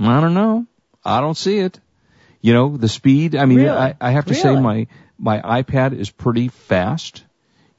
I 0.00 0.20
don't 0.20 0.34
know. 0.34 0.66
I 1.04 1.20
don't 1.20 1.36
see 1.36 1.58
it. 1.58 1.78
You 2.40 2.54
know, 2.54 2.76
the 2.76 2.88
speed, 2.88 3.36
I 3.36 3.44
mean, 3.44 3.58
Really? 3.58 3.70
I, 3.70 3.94
I 4.00 4.10
have 4.12 4.26
to 4.26 4.34
say 4.34 4.58
my, 4.58 4.86
my 5.18 5.40
iPad 5.40 5.98
is 5.98 6.10
pretty 6.10 6.48
fast. 6.48 7.22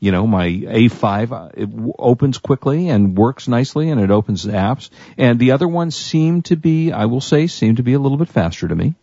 You 0.01 0.11
know, 0.11 0.25
my 0.25 0.47
A5, 0.47 1.31
uh, 1.31 1.49
it 1.53 1.69
w- 1.69 1.93
opens 1.97 2.39
quickly 2.39 2.89
and 2.89 3.15
works 3.15 3.47
nicely 3.47 3.91
and 3.91 4.01
it 4.01 4.09
opens 4.09 4.41
the 4.43 4.53
apps. 4.53 4.89
And 5.15 5.37
the 5.37 5.51
other 5.51 5.67
ones 5.67 5.95
seem 5.95 6.41
to 6.43 6.55
be, 6.57 6.91
I 6.91 7.05
will 7.05 7.21
say, 7.21 7.45
seem 7.45 7.75
to 7.75 7.83
be 7.83 7.93
a 7.93 7.99
little 7.99 8.17
bit 8.17 8.27
faster 8.27 8.67
to 8.67 8.75
me. 8.75 8.95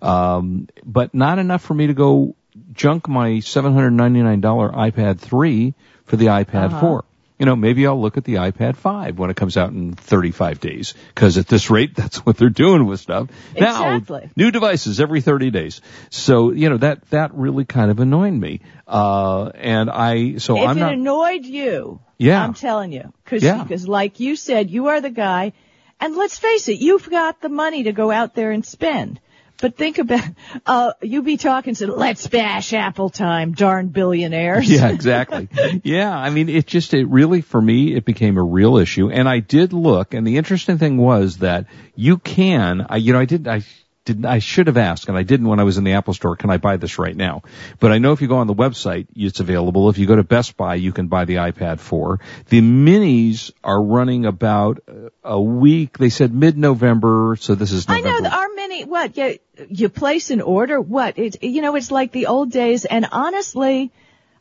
Um, 0.00 0.68
but 0.82 1.14
not 1.14 1.38
enough 1.38 1.60
for 1.62 1.74
me 1.74 1.88
to 1.88 1.94
go 1.94 2.34
junk 2.72 3.06
my 3.06 3.32
$799 3.32 4.40
iPad 4.40 5.18
3 5.20 5.74
for 6.06 6.16
the 6.16 6.26
iPad 6.26 6.72
Uh-huh. 6.72 6.80
4. 6.80 7.04
You 7.40 7.46
know, 7.46 7.56
maybe 7.56 7.86
I'll 7.86 7.98
look 8.00 8.18
at 8.18 8.24
the 8.24 8.34
iPad 8.34 8.76
5 8.76 9.18
when 9.18 9.30
it 9.30 9.36
comes 9.36 9.56
out 9.56 9.70
in 9.72 9.94
35 9.94 10.60
days. 10.60 10.92
Cause 11.14 11.38
at 11.38 11.46
this 11.46 11.70
rate, 11.70 11.94
that's 11.96 12.18
what 12.18 12.36
they're 12.36 12.50
doing 12.50 12.84
with 12.84 13.00
stuff. 13.00 13.30
Exactly. 13.56 14.20
Now, 14.24 14.30
new 14.36 14.50
devices 14.50 15.00
every 15.00 15.22
30 15.22 15.50
days. 15.50 15.80
So, 16.10 16.52
you 16.52 16.68
know, 16.68 16.76
that, 16.76 17.08
that 17.08 17.32
really 17.34 17.64
kind 17.64 17.90
of 17.90 17.98
annoyed 17.98 18.34
me. 18.34 18.60
Uh, 18.86 19.46
and 19.54 19.88
I, 19.90 20.36
so 20.36 20.58
if 20.58 20.68
I'm 20.68 20.76
it 20.76 20.80
not, 20.80 20.92
annoyed 20.92 21.46
you, 21.46 22.00
Yeah. 22.18 22.44
I'm 22.44 22.52
telling 22.52 22.92
you, 22.92 23.10
because 23.24 23.42
Yeah. 23.42 23.66
like 23.86 24.20
you 24.20 24.36
said, 24.36 24.70
you 24.70 24.88
are 24.88 25.00
the 25.00 25.08
guy, 25.08 25.54
and 25.98 26.16
let's 26.16 26.38
face 26.38 26.68
it, 26.68 26.78
you've 26.78 27.08
got 27.08 27.40
the 27.40 27.48
money 27.48 27.84
to 27.84 27.92
go 27.92 28.10
out 28.10 28.34
there 28.34 28.50
and 28.50 28.66
spend. 28.66 29.18
But 29.60 29.76
think 29.76 29.98
about, 29.98 30.24
uh, 30.66 30.92
you 31.02 31.22
be 31.22 31.36
talking 31.36 31.74
to 31.76 31.92
let's 31.92 32.26
bash 32.26 32.72
Apple 32.72 33.10
time, 33.10 33.52
darn 33.52 33.88
billionaires. 33.88 34.70
Yeah, 34.80 34.90
exactly. 34.90 35.48
yeah, 35.82 36.16
I 36.16 36.30
mean, 36.30 36.48
it 36.48 36.66
just, 36.66 36.94
it 36.94 37.06
really, 37.08 37.40
for 37.40 37.60
me, 37.60 37.94
it 37.94 38.04
became 38.04 38.38
a 38.38 38.42
real 38.42 38.76
issue. 38.76 39.10
And 39.10 39.28
I 39.28 39.40
did 39.40 39.72
look, 39.72 40.14
and 40.14 40.26
the 40.26 40.36
interesting 40.36 40.78
thing 40.78 40.96
was 40.96 41.38
that 41.38 41.66
you 41.96 42.18
can, 42.18 42.86
I, 42.88 42.96
you 42.96 43.12
know, 43.12 43.18
I 43.18 43.24
didn't, 43.24 43.48
I 43.48 43.62
didn't, 44.04 44.26
I 44.26 44.38
should 44.38 44.66
have 44.68 44.76
asked, 44.76 45.08
and 45.08 45.16
I 45.16 45.22
didn't 45.22 45.46
when 45.46 45.60
I 45.60 45.64
was 45.64 45.76
in 45.76 45.84
the 45.84 45.92
Apple 45.92 46.14
store, 46.14 46.36
can 46.36 46.50
I 46.50 46.56
buy 46.56 46.76
this 46.76 46.98
right 46.98 47.14
now? 47.14 47.42
But 47.78 47.92
I 47.92 47.98
know 47.98 48.12
if 48.12 48.22
you 48.22 48.28
go 48.28 48.38
on 48.38 48.46
the 48.46 48.54
website, 48.54 49.08
it's 49.14 49.40
available. 49.40 49.90
If 49.90 49.98
you 49.98 50.06
go 50.06 50.16
to 50.16 50.24
Best 50.24 50.56
Buy, 50.56 50.76
you 50.76 50.92
can 50.92 51.08
buy 51.08 51.24
the 51.24 51.36
iPad 51.36 51.80
4. 51.80 52.20
The 52.48 52.60
minis 52.60 53.50
are 53.62 53.82
running 53.82 54.24
about 54.24 54.80
a 55.22 55.40
week. 55.40 55.98
They 55.98 56.10
said 56.10 56.32
mid-November, 56.32 57.36
so 57.38 57.54
this 57.54 57.72
is 57.72 57.86
I 57.88 58.00
know 58.00 58.28
our 58.28 58.48
what, 58.88 59.16
you, 59.16 59.38
you 59.68 59.88
place 59.88 60.30
an 60.30 60.40
order, 60.40 60.80
what, 60.80 61.18
it, 61.18 61.42
you 61.42 61.62
know, 61.62 61.74
it's 61.76 61.90
like 61.90 62.12
the 62.12 62.26
old 62.26 62.50
days, 62.50 62.84
and 62.84 63.06
honestly, 63.12 63.90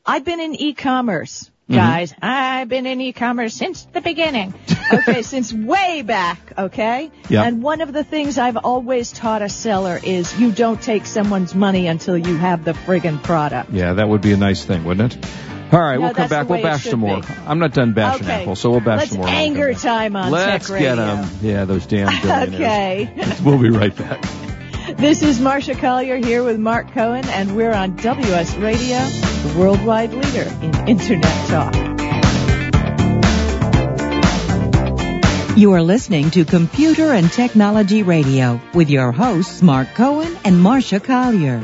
I've 0.06 0.26
been 0.26 0.40
in 0.40 0.56
e-commerce, 0.56 1.50
Mm-hmm. 1.70 1.78
guys. 1.78 2.16
I've 2.20 2.68
been 2.68 2.88
in 2.88 3.00
e-commerce 3.00 3.54
since 3.54 3.84
the 3.86 4.02
beginning. 4.02 4.56
Okay, 4.92 5.22
since 5.22 5.54
way 5.54 6.02
back, 6.02 6.40
okay? 6.58 7.12
Yeah. 7.30 7.44
And 7.44 7.62
one 7.62 7.82
of 7.82 7.94
the 7.94 8.04
things 8.04 8.40
I've 8.40 8.58
always 8.58 9.12
taught 9.12 9.44
a 9.44 9.50
seller 9.50 10.00
is 10.04 10.40
you 10.40 10.52
don't 10.52 10.82
take 10.82 11.06
someone's 11.06 11.54
money 11.54 11.86
until 11.86 12.18
you 12.18 12.36
have 12.38 12.66
the 12.66 12.72
friggin' 12.72 13.22
product. 13.22 13.70
Yeah, 13.70 13.94
that 13.94 14.10
would 14.10 14.22
be 14.22 14.32
a 14.34 14.38
nice 14.38 14.66
thing, 14.66 14.84
wouldn't 14.84 15.14
it? 15.14 15.26
All 15.72 15.80
right, 15.80 15.96
No, 16.00 16.02
we'll 16.08 16.14
come 16.16 16.30
back. 16.30 16.50
We'll 16.50 16.64
bash 16.64 16.86
some 16.86 17.00
more. 17.02 17.22
be. 17.22 17.28
I'm 17.46 17.60
not 17.60 17.74
done 17.74 17.94
bashing 17.94 18.26
Okay. 18.26 18.42
Apple, 18.42 18.56
so 18.56 18.72
we'll 18.72 18.80
bash 18.80 19.00
Let's 19.02 19.10
some 19.12 19.20
more. 19.20 19.28
come 19.28 19.36
anger 19.36 19.74
time 19.76 20.16
on 20.16 20.32
Let's 20.32 20.68
Tech 20.68 20.80
get 20.80 20.96
them. 20.96 21.20
Um, 21.26 21.30
yeah, 21.44 21.66
those 21.66 21.86
damn 21.86 22.08
billionaires. 22.22 22.56
Okay. 22.56 23.36
We'll 23.44 23.60
be 23.60 23.70
right 23.70 23.96
back. 23.96 24.24
This 24.98 25.22
is 25.22 25.38
Marsha 25.38 25.78
Collier 25.78 26.16
here 26.18 26.42
with 26.44 26.58
Mark 26.58 26.92
Cohen, 26.94 27.24
and 27.30 27.56
we're 27.56 27.72
on 27.74 27.96
WS 27.98 28.56
Radio, 28.56 28.98
the 28.98 29.54
worldwide 29.60 30.12
leader 30.12 30.52
in 30.64 30.88
Internet 30.90 31.48
talk. 31.48 31.76
You 35.56 35.74
are 35.74 35.84
listening 35.84 36.32
to 36.32 36.44
Computer 36.44 37.12
and 37.14 37.32
Technology 37.32 38.02
Radio 38.02 38.60
with 38.74 38.90
your 38.90 39.12
hosts 39.12 39.62
Mark 39.62 39.90
Cohen 39.94 40.36
and 40.44 40.56
Marsha 40.56 41.04
Collier. 41.04 41.64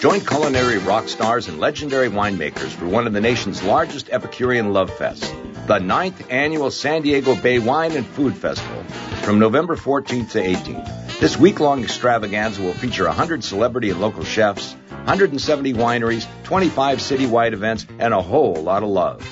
Join 0.00 0.20
culinary 0.20 0.78
rock 0.78 1.10
stars 1.10 1.46
and 1.48 1.60
legendary 1.60 2.08
winemakers 2.08 2.70
for 2.70 2.86
one 2.86 3.06
of 3.06 3.12
the 3.12 3.20
nation's 3.20 3.62
largest 3.62 4.08
Epicurean 4.08 4.72
love 4.72 4.90
fests, 4.90 5.28
the 5.66 5.78
ninth 5.78 6.26
annual 6.30 6.70
San 6.70 7.02
Diego 7.02 7.34
Bay 7.34 7.58
Wine 7.58 7.92
and 7.92 8.06
Food 8.06 8.34
Festival, 8.34 8.82
from 9.24 9.38
November 9.38 9.76
14th 9.76 10.30
to 10.30 10.42
18th. 10.42 11.20
This 11.20 11.36
week-long 11.36 11.84
extravaganza 11.84 12.62
will 12.62 12.72
feature 12.72 13.04
100 13.04 13.44
celebrity 13.44 13.90
and 13.90 14.00
local 14.00 14.24
chefs, 14.24 14.72
170 14.88 15.74
wineries, 15.74 16.26
25 16.44 16.96
citywide 17.00 17.52
events, 17.52 17.86
and 17.98 18.14
a 18.14 18.22
whole 18.22 18.54
lot 18.54 18.82
of 18.82 18.88
love. 18.88 19.22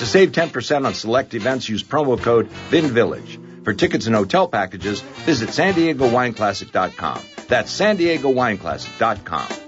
To 0.00 0.04
save 0.04 0.32
10% 0.32 0.84
on 0.84 0.92
select 0.92 1.32
events, 1.32 1.70
use 1.70 1.82
promo 1.82 2.20
code 2.20 2.48
VINVILLAGE. 2.68 3.40
For 3.64 3.72
tickets 3.72 4.06
and 4.06 4.14
hotel 4.14 4.46
packages, 4.46 5.00
visit 5.00 5.54
san 5.54 5.72
diego 5.72 6.06
wineclassic.com. 6.06 7.22
That's 7.48 7.70
san 7.70 7.96
diego 7.96 8.30
wineclassic.com. 8.30 9.67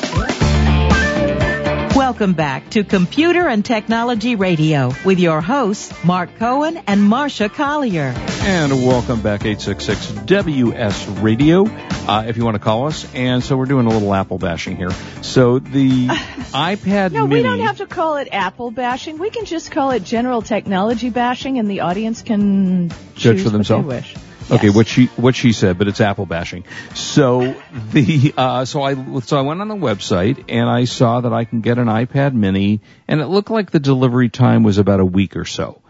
Welcome 1.95 2.33
back 2.33 2.69
to 2.71 2.85
Computer 2.85 3.49
and 3.49 3.65
Technology 3.65 4.35
Radio 4.37 4.93
with 5.03 5.19
your 5.19 5.41
hosts, 5.41 5.93
Mark 6.05 6.37
Cohen 6.37 6.77
and 6.87 7.01
Marsha 7.01 7.53
Collier. 7.53 8.13
And 8.43 8.71
welcome 8.87 9.21
back, 9.21 9.41
866-WS 9.41 11.07
Radio, 11.19 11.65
uh, 11.67 12.23
if 12.27 12.37
you 12.37 12.45
want 12.45 12.55
to 12.55 12.59
call 12.59 12.87
us. 12.87 13.05
And 13.13 13.43
so 13.43 13.57
we're 13.57 13.65
doing 13.65 13.87
a 13.87 13.89
little 13.89 14.13
Apple 14.13 14.37
bashing 14.37 14.77
here. 14.77 14.91
So 15.21 15.59
the 15.59 16.07
iPad 16.07 17.11
No, 17.11 17.27
mini. 17.27 17.41
we 17.41 17.43
don't 17.43 17.59
have 17.59 17.77
to 17.77 17.87
call 17.87 18.15
it 18.15 18.29
Apple 18.31 18.71
bashing. 18.71 19.17
We 19.17 19.29
can 19.29 19.43
just 19.43 19.69
call 19.71 19.91
it 19.91 20.05
general 20.05 20.41
technology 20.41 21.09
bashing, 21.09 21.59
and 21.59 21.69
the 21.69 21.81
audience 21.81 22.21
can 22.21 22.89
Judge 23.15 23.37
choose 23.37 23.43
for 23.43 23.49
themselves? 23.49 24.13
What 24.47 24.61
they 24.61 24.69
wish. 24.69 24.69
Okay, 24.69 24.69
Yes. 24.69 24.75
what 24.75 24.87
she 24.87 25.05
what 25.17 25.35
she 25.35 25.53
said, 25.53 25.77
but 25.77 25.87
it's 25.87 26.01
Apple 26.01 26.25
bashing. 26.25 26.65
So 26.93 27.55
the 27.91 28.33
uh, 28.37 28.65
so 28.65 28.81
I 28.81 29.19
so 29.21 29.37
I 29.37 29.41
went 29.41 29.61
on 29.61 29.67
the 29.67 29.75
website 29.75 30.45
and 30.49 30.69
I 30.69 30.85
saw 30.85 31.21
that 31.21 31.33
I 31.33 31.45
can 31.45 31.61
get 31.61 31.77
an 31.77 31.87
iPad 31.87 32.33
Mini, 32.33 32.81
and 33.07 33.21
it 33.21 33.27
looked 33.27 33.49
like 33.49 33.71
the 33.71 33.79
delivery 33.79 34.29
time 34.29 34.63
was 34.63 34.77
about 34.77 34.99
a 34.99 35.05
week 35.05 35.35
or 35.35 35.45
so. 35.45 35.81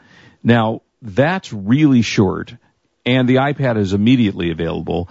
Now 0.43 0.81
that's 1.01 1.51
really 1.53 2.01
short, 2.01 2.55
and 3.05 3.27
the 3.27 3.35
iPad 3.35 3.77
is 3.77 3.93
immediately 3.93 4.51
available 4.51 5.09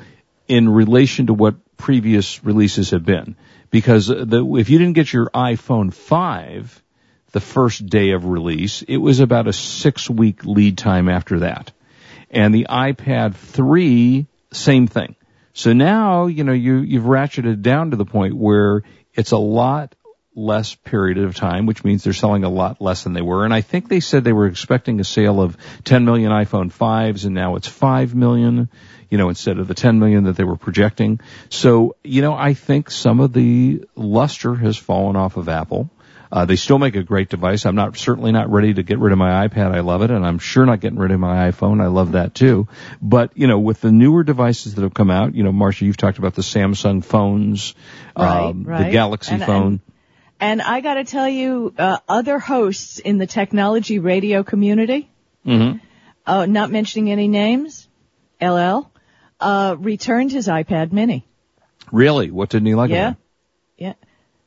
in 0.49 0.69
relation 0.69 1.27
to 1.27 1.35
what 1.35 1.77
previous 1.77 2.45
releases 2.45 2.91
have 2.91 3.05
been. 3.05 3.37
Because 3.71 4.09
the, 4.09 4.45
if 4.59 4.69
you 4.69 4.79
didn't 4.79 4.95
get 4.95 5.13
your 5.13 5.31
iPhone 5.31 5.93
5 5.95 6.83
the 7.31 7.41
first 7.41 7.87
day 7.87 8.11
of 8.11 8.25
release, 8.25 8.83
it 8.83 8.97
was 8.97 9.21
about 9.21 9.47
a 9.47 9.53
six 9.53 10.11
week 10.11 10.45
lead 10.45 10.77
time 10.77 11.09
after 11.09 11.41
that 11.41 11.71
and 12.31 12.55
the 12.55 12.67
iPad 12.71 13.35
3, 13.35 14.27
same 14.53 14.87
thing. 14.87 15.17
So 15.53 15.73
now, 15.73 16.27
you 16.27 16.45
know, 16.45 16.53
you, 16.53 16.79
you've 16.79 17.05
ratcheted 17.05 17.63
down 17.63 17.91
to 17.91 17.97
the 17.97 18.05
point 18.05 18.37
where 18.37 18.83
it's 19.15 19.33
a 19.33 19.39
lot 19.39 19.95
less 20.35 20.75
period 20.75 21.19
of 21.19 21.35
time, 21.35 21.67
which 21.67 21.83
means 21.85 22.05
they're 22.05 22.13
selling 22.13 22.45
a 22.45 22.49
lot 22.49 22.81
less 22.81 23.05
than 23.05 23.13
they 23.13 23.21
were. 23.21 23.45
And 23.45 23.53
I 23.53 23.61
think 23.63 23.89
they 23.89 24.01
said 24.01 24.23
they 24.23 24.33
were 24.33 24.47
expecting 24.47 25.01
a 25.01 25.05
sale 25.05 25.41
of 25.41 25.57
10 25.85 26.05
million 26.05 26.31
iPhone 26.31 26.73
5s 26.73 27.25
and 27.25 27.35
now 27.35 27.57
it's 27.57 27.67
5 27.67 28.15
million, 28.15 28.71
you 29.11 29.19
know, 29.19 29.29
instead 29.29 29.59
of 29.59 29.67
the 29.67 29.75
10 29.75 29.99
million 29.99 30.25
that 30.25 30.37
they 30.37 30.45
were 30.45 30.57
projecting. 30.57 31.21
So, 31.49 31.97
you 32.05 32.23
know, 32.23 32.35
I 32.35 32.55
think 32.55 32.91
some 32.91 33.19
of 33.21 33.33
the 33.33 33.85
luster 33.97 34.55
has 34.55 34.77
fallen 34.77 35.17
off 35.17 35.37
of 35.37 35.49
Apple. 35.49 35.91
Uh, 36.33 36.45
they 36.45 36.55
still 36.57 36.79
make 36.79 36.95
a 36.95 37.03
great 37.03 37.29
device. 37.29 37.67
I'm 37.67 37.75
not 37.75 37.97
certainly 37.97 38.31
not 38.31 38.51
ready 38.51 38.73
to 38.75 38.83
get 38.85 38.99
rid 39.01 39.11
of 39.13 39.19
my 39.19 39.49
iPad. 39.49 39.75
I 39.75 39.81
love 39.81 40.03
it, 40.03 40.11
and 40.13 40.25
I'm 40.25 40.39
sure 40.39 40.65
not 40.65 40.79
getting 40.81 40.99
rid 40.99 41.11
of 41.11 41.19
my 41.19 41.51
iPhone. 41.51 41.83
I 41.83 41.89
love 41.89 42.13
that 42.13 42.35
too. 42.35 42.69
But 43.03 43.37
you 43.37 43.49
know, 43.49 43.59
with 43.59 43.81
the 43.81 43.91
newer 43.91 44.23
devices 44.23 44.77
that 44.77 44.83
have 44.83 44.95
come 44.95 45.11
out, 45.11 45.35
you 45.35 45.43
know, 45.43 45.51
Marsha, 45.53 45.83
you've 45.83 45.97
talked 45.97 46.19
about 46.19 46.35
the 46.35 46.43
Samsung 46.43 47.05
phones, 47.05 47.75
Right, 48.17 48.47
um, 48.51 48.63
the. 48.63 48.91
Galaxy 48.91 49.35
And- 49.35 49.43
phone. 49.45 49.67
and- 49.67 49.81
And 50.43 50.63
I 50.63 50.81
got 50.81 50.95
to 50.95 51.05
tell 51.05 51.29
you, 51.29 51.75
uh, 51.77 51.99
other 52.09 52.39
hosts 52.39 52.99
in 52.99 53.19
the 53.19 53.27
technology 53.27 53.99
radio 53.99 54.43
community, 54.43 55.11
hmm 55.45 55.73
uh, 56.27 56.47
not 56.47 56.71
mentioning 56.71 57.11
any 57.11 57.29
names, 57.29 57.89
LL, 58.41 58.91
uh, 59.41 59.75
returned 59.79 60.31
his 60.33 60.49
iPad 60.49 60.93
Mini. 60.93 61.27
Really, 61.93 62.31
what 62.31 62.49
didn't 62.51 62.67
he 62.69 62.75
like? 62.75 62.91
Yeah, 62.91 63.09
about 63.09 63.17
yeah. 63.77 63.93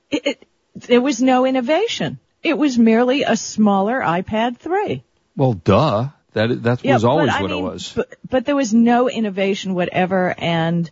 It, 0.10 0.26
it, 0.28 0.48
there 0.76 1.02
was 1.02 1.22
no 1.22 1.46
innovation. 1.46 2.20
It 2.42 2.58
was 2.58 2.78
merely 2.78 3.24
a 3.24 3.36
smaller 3.38 4.00
iPad 4.02 4.58
3. 4.58 5.04
Well, 5.36 5.54
duh. 5.54 6.10
That 6.34 6.64
that 6.64 6.84
Yeah, 6.84 6.96
was 6.96 7.06
always 7.06 7.32
what 7.32 7.52
mean, 7.52 7.60
it 7.60 7.62
was. 7.62 7.94
But, 7.96 8.16
but 8.28 8.46
there 8.46 8.56
was 8.56 8.74
no 8.74 9.08
innovation 9.08 9.76
whatever, 9.76 10.34
and 10.36 10.90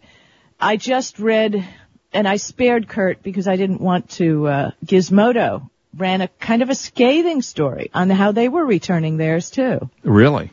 I 0.59 0.77
just 0.77 1.17
read, 1.17 1.67
and 2.13 2.27
I 2.27 2.35
spared 2.37 2.87
Kurt 2.87 3.23
because 3.23 3.47
I 3.47 3.55
didn't 3.55 3.81
want 3.81 4.11
to. 4.11 4.47
Uh, 4.47 4.71
Gizmodo 4.85 5.67
ran 5.97 6.21
a 6.21 6.27
kind 6.27 6.61
of 6.61 6.69
a 6.69 6.75
scathing 6.75 7.41
story 7.41 7.89
on 7.93 8.09
how 8.11 8.31
they 8.31 8.49
were 8.49 8.63
returning 8.65 9.17
theirs 9.17 9.49
too. 9.49 9.89
really. 10.03 10.51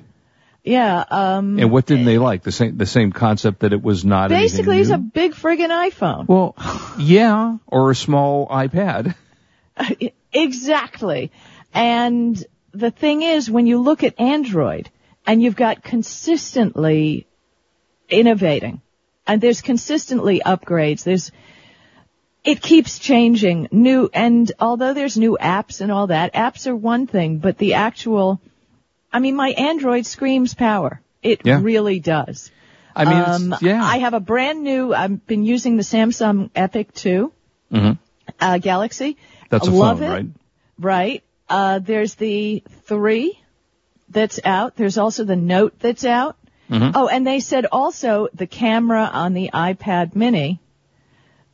Yeah, 0.64 1.02
um, 1.10 1.58
And 1.58 1.70
what 1.70 1.86
didn't 1.86 2.04
they 2.04 2.18
like? 2.18 2.42
The 2.42 2.52
same 2.52 2.76
the 2.76 2.84
same 2.86 3.12
concept 3.12 3.60
that 3.60 3.72
it 3.72 3.82
was 3.82 4.04
not 4.04 4.28
basically 4.28 4.80
it's 4.80 4.90
a 4.90 4.98
big 4.98 5.32
friggin' 5.32 5.70
iPhone. 5.70 6.26
well, 6.28 6.54
yeah, 6.98 7.56
or 7.66 7.90
a 7.90 7.94
small 7.94 8.48
iPad. 8.48 9.14
Exactly. 10.32 11.32
And 11.72 12.44
the 12.72 12.90
thing 12.90 13.22
is, 13.22 13.50
when 13.50 13.66
you 13.66 13.78
look 13.80 14.04
at 14.04 14.20
Android 14.20 14.90
and 15.26 15.42
you've 15.42 15.56
got 15.56 15.82
consistently 15.82 17.26
innovating 18.10 18.82
and 19.26 19.40
there's 19.40 19.62
consistently 19.62 20.42
upgrades, 20.44 21.02
there's, 21.04 21.32
it 22.44 22.60
keeps 22.60 22.98
changing 22.98 23.68
new 23.72 24.10
and 24.12 24.52
although 24.60 24.92
there's 24.94 25.16
new 25.16 25.38
apps 25.40 25.80
and 25.80 25.90
all 25.90 26.08
that, 26.08 26.34
apps 26.34 26.66
are 26.66 26.76
one 26.76 27.06
thing, 27.06 27.38
but 27.38 27.56
the 27.56 27.74
actual, 27.74 28.40
I 29.12 29.20
mean, 29.20 29.36
my 29.36 29.50
Android 29.50 30.06
screams 30.06 30.54
power. 30.54 31.00
It 31.22 31.40
Yeah. 31.44 31.60
really 31.62 31.98
does. 32.00 32.50
I 32.94 33.04
mean, 33.04 33.22
Um, 33.52 33.54
yeah. 33.60 33.82
I 33.84 33.98
have 33.98 34.14
a 34.14 34.20
brand 34.20 34.62
new, 34.62 34.92
I've 34.94 35.26
been 35.26 35.44
using 35.44 35.76
the 35.76 35.82
Samsung 35.84 36.50
Epic 36.54 36.92
2, 36.94 37.32
hmm 37.70 37.92
uh, 38.40 38.58
Galaxy. 38.58 39.16
That's 39.50 39.66
a 39.66 39.70
I 39.70 39.74
love 39.74 39.98
phone, 40.00 40.06
it. 40.08 40.10
right? 40.10 40.26
Right. 40.78 41.22
Uh, 41.48 41.78
there's 41.78 42.14
the 42.16 42.62
three 42.86 43.38
that's 44.10 44.38
out. 44.44 44.76
There's 44.76 44.98
also 44.98 45.24
the 45.24 45.36
note 45.36 45.78
that's 45.80 46.04
out. 46.04 46.36
Mhm. 46.70 46.92
Oh, 46.94 47.08
and 47.08 47.26
they 47.26 47.40
said 47.40 47.64
also 47.72 48.28
the 48.34 48.46
camera 48.46 49.08
on 49.12 49.32
the 49.32 49.50
iPad 49.54 50.14
mini, 50.14 50.60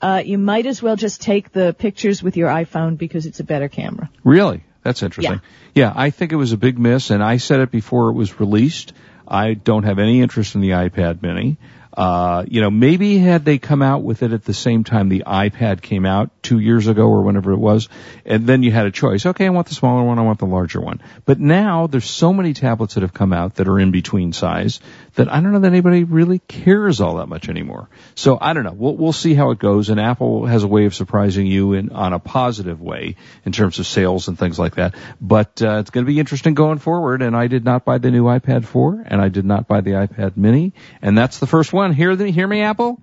uh, 0.02 0.22
you 0.24 0.36
might 0.38 0.66
as 0.66 0.82
well 0.82 0.96
just 0.96 1.22
take 1.22 1.52
the 1.52 1.72
pictures 1.78 2.22
with 2.22 2.36
your 2.36 2.48
iPhone 2.48 2.98
because 2.98 3.24
it's 3.26 3.38
a 3.40 3.44
better 3.44 3.68
camera. 3.68 4.10
Really? 4.24 4.64
That's 4.84 5.02
interesting. 5.02 5.40
Yeah. 5.74 5.92
I 5.94 6.10
think 6.10 6.32
it 6.32 6.36
was 6.36 6.52
a 6.52 6.56
big 6.56 6.78
miss, 6.78 7.10
and 7.10 7.24
I 7.24 7.38
said 7.38 7.60
it 7.60 7.70
before 7.70 8.10
it 8.10 8.12
was 8.12 8.38
released. 8.38 8.92
I 9.26 9.54
don't 9.54 9.84
have 9.84 9.98
any 9.98 10.20
interest 10.20 10.54
in 10.54 10.60
the 10.60 10.70
iPad 10.70 11.22
mini. 11.22 11.56
Uh, 11.96 12.44
you 12.48 12.60
know, 12.60 12.70
maybe 12.70 13.18
had 13.18 13.44
they 13.44 13.58
come 13.58 13.80
out 13.80 14.02
with 14.02 14.24
it 14.24 14.32
at 14.32 14.44
the 14.44 14.52
same 14.52 14.82
time 14.82 15.08
the 15.08 15.22
iPad 15.26 15.80
came 15.80 16.04
out 16.04 16.30
two 16.42 16.58
years 16.58 16.88
ago 16.88 17.06
or 17.06 17.22
whenever 17.22 17.52
it 17.52 17.58
was, 17.58 17.88
and 18.26 18.46
then 18.46 18.64
you 18.64 18.72
had 18.72 18.86
a 18.86 18.90
choice. 18.90 19.24
Okay, 19.24 19.46
I 19.46 19.50
want 19.50 19.68
the 19.68 19.74
smaller 19.74 20.02
one, 20.02 20.18
I 20.18 20.22
want 20.22 20.40
the 20.40 20.46
larger 20.46 20.80
one. 20.80 21.00
But 21.24 21.38
now 21.38 21.86
there's 21.86 22.10
so 22.10 22.32
many 22.32 22.52
tablets 22.52 22.94
that 22.94 23.02
have 23.02 23.14
come 23.14 23.32
out 23.32 23.56
that 23.56 23.68
are 23.68 23.78
in 23.78 23.92
between 23.92 24.32
size 24.32 24.80
that 25.14 25.33
I 25.33 25.40
don't 25.40 25.53
know 25.53 25.61
that 25.61 25.68
anybody 25.68 26.05
really 26.05 26.40
cares 26.40 27.00
all 27.00 27.16
that 27.16 27.27
much 27.27 27.48
anymore. 27.48 27.88
So 28.14 28.37
I 28.40 28.53
don't 28.53 28.64
know. 28.64 28.72
We'll, 28.72 28.96
we'll 28.96 29.12
see 29.12 29.35
how 29.35 29.50
it 29.50 29.59
goes, 29.59 29.88
and 29.88 30.00
Apple 30.00 30.46
has 30.46 30.64
a 30.64 30.68
way 30.68 30.87
of 30.87 30.94
surprising 30.94 31.46
you 31.46 31.74
in 31.74 31.90
on 31.90 32.12
a 32.12 32.18
positive 32.18 32.81
way 32.81 33.16
in 33.44 33.53
terms 33.53 33.79
of 33.79 33.87
sales 33.87 34.29
and 34.29 34.38
things 34.38 34.59
like 34.59 34.77
that. 34.77 34.94
But 35.20 35.62
uh, 35.62 35.79
it's 35.79 35.90
going 35.90 36.05
to 36.05 36.12
be 36.12 36.18
interesting 36.18 36.55
going 36.55 36.79
forward. 36.79 37.22
And 37.22 37.37
I 37.37 37.46
did 37.46 37.64
not 37.64 37.85
buy 37.85 37.98
the 37.98 38.11
new 38.11 38.24
iPad 38.24 38.64
4, 38.64 39.05
and 39.07 39.20
I 39.20 39.29
did 39.29 39.44
not 39.44 39.68
buy 39.68 39.81
the 39.81 39.92
iPad 39.92 40.37
Mini, 40.37 40.72
and 41.00 41.16
that's 41.16 41.38
the 41.38 41.46
first 41.46 41.72
one. 41.72 41.92
Hear 41.92 42.16
the 42.16 42.31
hear 42.31 42.46
me, 42.46 42.62
Apple? 42.62 43.00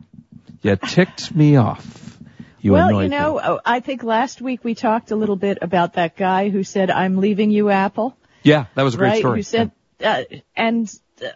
You 0.62 0.76
ticked 0.76 1.34
me 1.34 1.56
off. 1.56 2.20
You 2.62 2.74
well, 2.74 3.02
you 3.02 3.10
know, 3.10 3.36
me. 3.36 3.42
oh, 3.44 3.60
I 3.66 3.80
think 3.80 4.04
last 4.04 4.40
week 4.40 4.64
we 4.64 4.76
talked 4.76 5.10
a 5.10 5.16
little 5.16 5.36
bit 5.36 5.58
about 5.62 5.94
that 5.94 6.16
guy 6.16 6.50
who 6.50 6.64
said, 6.64 6.92
I'm 6.92 7.18
leaving 7.18 7.50
you, 7.50 7.70
Apple. 7.70 8.16
Yeah, 8.44 8.66
that 8.76 8.84
was 8.84 8.94
a 8.94 8.98
great 8.98 9.10
right? 9.10 9.20
story. 9.20 9.40
Who 9.40 9.44
said, 9.44 9.72
uh, 10.04 10.24
and 10.56 10.92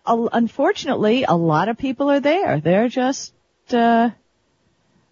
unfortunately, 0.06 1.24
a 1.28 1.36
lot 1.36 1.69
of 1.69 1.78
people 1.78 2.10
are 2.12 2.19
there. 2.19 2.60
They're 2.60 2.88
just, 2.89 3.34
uh, 3.71 4.10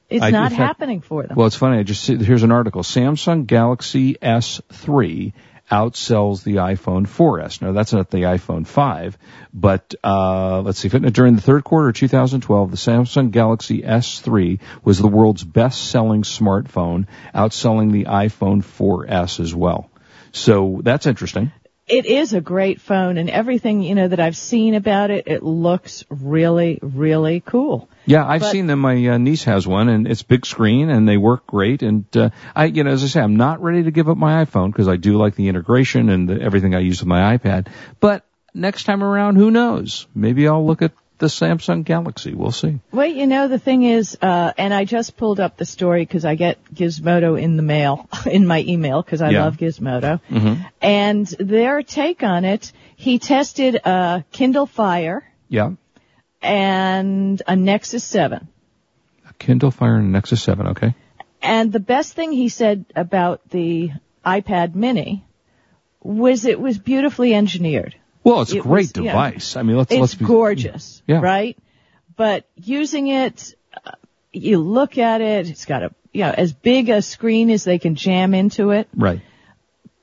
it's 0.09 0.23
I 0.23 0.29
not 0.31 0.49
think- 0.51 0.59
happening 0.62 1.01
for 1.01 1.23
them. 1.23 1.36
Well, 1.36 1.47
it's 1.47 1.55
funny. 1.55 1.79
I 1.79 1.83
just 1.83 2.03
see, 2.03 2.17
here's 2.17 2.43
an 2.43 2.51
article. 2.51 2.83
Samsung 2.83 3.47
Galaxy 3.47 4.15
S3 4.15 5.33
outsells 5.71 6.43
the 6.43 6.55
iPhone 6.55 7.07
4S. 7.07 7.62
Now 7.62 7.71
that's 7.71 7.93
not 7.93 8.12
the 8.12 8.23
iPhone 8.23 8.67
5, 8.67 9.17
but 9.53 9.95
uh, 10.03 10.62
let's 10.62 10.79
see. 10.79 10.89
If 10.91 11.13
during 11.13 11.36
the 11.36 11.41
third 11.41 11.63
quarter 11.63 11.89
of 11.89 11.95
2012, 11.95 12.69
the 12.71 12.77
Samsung 12.77 13.31
Galaxy 13.31 13.81
S3 13.81 14.59
was 14.83 14.99
the 14.99 15.07
world's 15.07 15.43
best-selling 15.43 16.23
smartphone, 16.23 17.07
outselling 17.33 17.91
the 17.91 18.05
iPhone 18.05 18.62
4S 18.63 19.39
as 19.39 19.55
well. 19.55 19.89
So 20.31 20.81
that's 20.83 21.05
interesting. 21.07 21.51
It 21.87 22.05
is 22.05 22.33
a 22.33 22.41
great 22.41 22.79
phone 22.79 23.17
and 23.17 23.29
everything, 23.29 23.81
you 23.81 23.95
know, 23.95 24.07
that 24.07 24.19
I've 24.19 24.37
seen 24.37 24.73
about 24.73 25.11
it, 25.11 25.27
it 25.27 25.43
looks 25.43 26.05
really, 26.09 26.79
really 26.81 27.41
cool. 27.41 27.89
Yeah, 28.05 28.25
I've 28.27 28.41
But- 28.41 28.51
seen 28.51 28.67
them. 28.67 28.79
My 28.79 29.07
uh, 29.07 29.17
niece 29.17 29.43
has 29.45 29.65
one, 29.67 29.89
and 29.89 30.07
it's 30.07 30.23
big 30.23 30.45
screen, 30.45 30.89
and 30.89 31.07
they 31.07 31.17
work 31.17 31.47
great. 31.47 31.83
And 31.83 32.05
uh, 32.15 32.29
I, 32.55 32.65
you 32.65 32.83
know, 32.83 32.91
as 32.91 33.03
I 33.03 33.07
say, 33.07 33.21
I'm 33.21 33.37
not 33.37 33.61
ready 33.61 33.83
to 33.83 33.91
give 33.91 34.09
up 34.09 34.17
my 34.17 34.43
iPhone 34.43 34.71
because 34.71 34.87
I 34.87 34.97
do 34.97 35.17
like 35.17 35.35
the 35.35 35.47
integration 35.47 36.09
and 36.09 36.27
the, 36.27 36.41
everything 36.41 36.75
I 36.75 36.79
use 36.79 36.99
with 36.99 37.07
my 37.07 37.37
iPad. 37.37 37.67
But 37.99 38.25
next 38.53 38.83
time 38.83 39.03
around, 39.03 39.35
who 39.37 39.51
knows? 39.51 40.07
Maybe 40.13 40.47
I'll 40.47 40.65
look 40.65 40.81
at 40.81 40.91
the 41.23 41.29
Samsung 41.29 41.86
Galaxy. 41.86 42.33
We'll 42.33 42.51
see. 42.51 42.79
Well, 42.91 43.07
you 43.07 43.27
know, 43.27 43.47
the 43.47 43.57
thing 43.57 43.83
is, 43.83 44.17
uh, 44.21 44.51
and 44.57 44.73
I 44.73 44.83
just 44.83 45.15
pulled 45.15 45.39
up 45.39 45.55
the 45.55 45.65
story 45.65 46.01
because 46.05 46.25
I 46.25 46.36
get 46.36 46.57
Gizmodo 46.73 47.41
in 47.41 47.55
the 47.55 47.63
mail, 47.63 48.09
in 48.29 48.45
my 48.45 48.59
email 48.67 49.01
because 49.01 49.21
I 49.21 49.29
Yeah. 49.29 49.45
love 49.45 49.55
Gizmodo. 49.57 50.19
Mm-hmm. 50.29 50.62
And 50.81 51.25
their 51.39 51.81
take 51.81 52.23
on 52.23 52.43
it, 52.43 52.73
he 52.97 53.19
tested, 53.19 53.79
uh, 53.86 54.21
Kindle 54.33 54.65
Fire 54.65 55.23
Yeah. 55.47 55.71
and 56.41 57.41
a 57.47 57.55
Nexus 57.55 58.03
7. 58.03 58.47
A 59.29 59.33
Kindle 59.36 59.71
Fire 59.71 59.95
and 59.95 60.07
a 60.07 60.09
Nexus 60.12 60.43
7. 60.43 60.67
Okay. 60.67 60.93
And 61.41 61.71
the 61.71 61.79
best 61.79 62.13
thing 62.13 62.33
he 62.33 62.49
said 62.49 62.86
about 62.95 63.49
the 63.49 63.91
iPad 64.25 64.75
mini 64.75 65.23
was 66.01 66.43
it 66.45 66.59
was 66.59 66.77
beautifully 66.77 67.33
engineered. 67.33 67.95
Well, 68.23 68.41
it's 68.41 68.53
a 68.53 68.57
It 68.57 68.63
great 68.63 68.83
was- 68.83 68.91
device. 68.93 69.55
I 69.57 69.63
mean, 69.63 69.77
let's 69.77 69.91
It's 69.91 69.99
let's 70.01 70.15
be 70.15 70.25
gorgeous, 70.25 71.01
Yeah. 71.07 71.19
right? 71.19 71.57
But 72.15 72.45
using 72.55 73.07
it, 73.07 73.55
uh, 73.86 73.91
you 74.31 74.59
look 74.59 74.97
at 74.97 75.21
it, 75.21 75.49
it's 75.49 75.65
got 75.65 75.83
a, 75.83 75.91
you 76.12 76.21
know, 76.21 76.33
as 76.36 76.53
big 76.53 76.89
a 76.89 77.01
screen 77.01 77.49
as 77.49 77.63
they 77.63 77.79
can 77.79 77.95
jam 77.95 78.33
into 78.33 78.69
it, 78.71 78.88
right. 78.95 79.21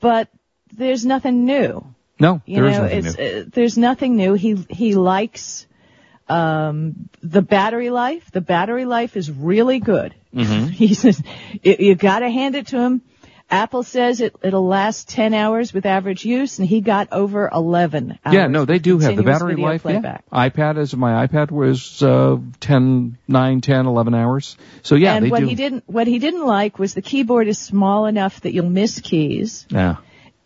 but 0.01 0.29
there's 0.73 1.07
nothing 1.07 1.45
new. 1.45 1.85
No, 2.19 2.43
You 2.45 2.57
there 2.57 2.67
is 2.67 2.77
know, 2.77 2.83
nothing 2.83 2.99
it's, 3.07 3.19
new. 3.19 3.25
Uh, 3.25 3.45
there's 3.55 3.79
nothing 3.79 4.17
new. 4.17 4.35
He 4.35 4.55
he 4.69 4.95
likes 4.95 5.67
um, 6.29 7.09
the 7.23 7.43
battery 7.43 7.91
life. 7.91 8.31
The 8.31 8.41
battery 8.41 8.85
life 8.85 9.17
is 9.17 9.31
really 9.31 9.79
good. 9.81 10.15
Mm-hmm. 10.35 10.67
he 10.83 10.95
says 10.95 11.23
you, 11.63 11.77
you 11.79 11.95
got 11.95 12.19
to 12.21 12.29
hand 12.29 12.55
it 12.57 12.69
to 12.69 12.79
him. 12.79 13.03
Apple 13.51 13.83
says 13.83 14.21
it 14.21 14.37
it'll 14.43 14.67
last 14.67 15.09
10 15.09 15.35
hours 15.35 15.73
with 15.73 15.85
average 15.85 16.25
use, 16.25 16.59
and 16.59 16.69
he 16.69 16.81
got 16.81 17.09
over 17.13 17.51
11 17.53 18.19
hours. 18.25 18.35
Yeah, 18.35 18.47
no, 18.47 18.65
they 18.65 18.79
do 18.79 18.99
have 18.99 19.17
the 19.17 19.25
battery 19.25 19.57
life. 19.57 19.83
Playback. 19.83 20.25
Yeah. 20.33 20.49
iPad 20.49 20.79
is 20.79 20.95
my 20.95 21.27
iPad 21.27 21.51
was 21.51 22.03
uh, 22.03 22.37
10, 22.61 23.19
9, 23.27 23.61
10, 23.61 23.87
11 23.87 24.15
hours. 24.15 24.57
So 24.83 24.95
yeah, 24.95 25.15
and 25.15 25.27
they 25.27 25.31
what 25.31 25.41
do. 25.41 25.47
he 25.47 25.55
didn't 25.57 25.85
what 25.87 26.07
he 26.07 26.19
didn't 26.21 26.47
like 26.47 26.79
was 26.79 26.95
the 26.95 27.03
keyboard 27.03 27.49
is 27.49 27.59
small 27.59 28.07
enough 28.07 28.41
that 28.43 28.53
you'll 28.53 28.71
miss 28.71 29.01
keys. 29.01 29.67
yeah. 29.69 29.97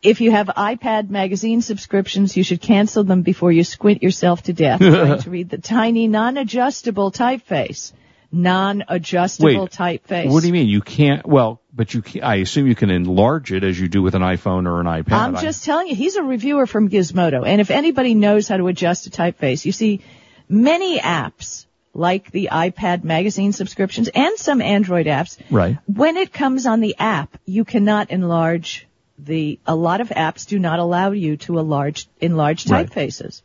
If 0.02 0.20
you 0.20 0.30
have 0.32 0.48
iPad 0.48 1.08
magazine 1.08 1.62
subscriptions, 1.62 2.36
you 2.36 2.44
should 2.44 2.60
cancel 2.60 3.04
them 3.04 3.22
before 3.22 3.50
you 3.50 3.64
squint 3.64 4.02
yourself 4.02 4.42
to 4.42 4.52
death 4.52 4.78
trying 4.80 5.18
to 5.18 5.30
read 5.30 5.48
the 5.48 5.56
tiny 5.56 6.08
non-adjustable 6.08 7.10
typeface. 7.10 7.92
Non-adjustable 8.34 9.62
Wait, 9.62 9.70
typeface. 9.70 10.28
What 10.28 10.40
do 10.40 10.48
you 10.48 10.52
mean? 10.52 10.68
You 10.68 10.80
can't? 10.80 11.24
Well, 11.24 11.60
but 11.72 11.94
you. 11.94 12.02
Can, 12.02 12.24
I 12.24 12.36
assume 12.36 12.66
you 12.66 12.74
can 12.74 12.90
enlarge 12.90 13.52
it 13.52 13.62
as 13.62 13.78
you 13.78 13.88
do 13.88 14.02
with 14.02 14.14
an 14.16 14.22
iPhone 14.22 14.66
or 14.66 14.80
an 14.80 14.86
iPad. 14.86 15.12
I'm 15.12 15.36
just 15.36 15.64
telling 15.64 15.86
you, 15.86 15.94
he's 15.94 16.16
a 16.16 16.22
reviewer 16.22 16.66
from 16.66 16.90
Gizmodo, 16.90 17.46
and 17.46 17.60
if 17.60 17.70
anybody 17.70 18.14
knows 18.14 18.48
how 18.48 18.56
to 18.56 18.66
adjust 18.66 19.06
a 19.06 19.10
typeface, 19.10 19.64
you 19.64 19.70
see, 19.70 20.00
many 20.48 20.98
apps 20.98 21.66
like 21.94 22.32
the 22.32 22.48
iPad 22.50 23.04
magazine 23.04 23.52
subscriptions 23.52 24.08
and 24.08 24.36
some 24.36 24.60
Android 24.60 25.06
apps, 25.06 25.38
right. 25.48 25.78
when 25.86 26.16
it 26.16 26.32
comes 26.32 26.66
on 26.66 26.80
the 26.80 26.96
app, 26.98 27.38
you 27.46 27.64
cannot 27.64 28.10
enlarge 28.10 28.88
the. 29.18 29.60
A 29.64 29.76
lot 29.76 30.00
of 30.00 30.08
apps 30.08 30.46
do 30.46 30.58
not 30.58 30.80
allow 30.80 31.12
you 31.12 31.36
to 31.36 31.58
enlarge 31.58 32.08
enlarge 32.20 32.68
Right. 32.68 32.90
typefaces. 32.90 33.42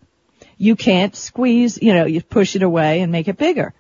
You 0.58 0.76
can't 0.76 1.16
squeeze, 1.16 1.80
you 1.82 1.94
know, 1.94 2.06
you 2.06 2.22
push 2.22 2.56
it 2.56 2.64
away 2.64 3.02
and 3.02 3.12
make 3.12 3.28
it 3.28 3.38
bigger. 3.38 3.74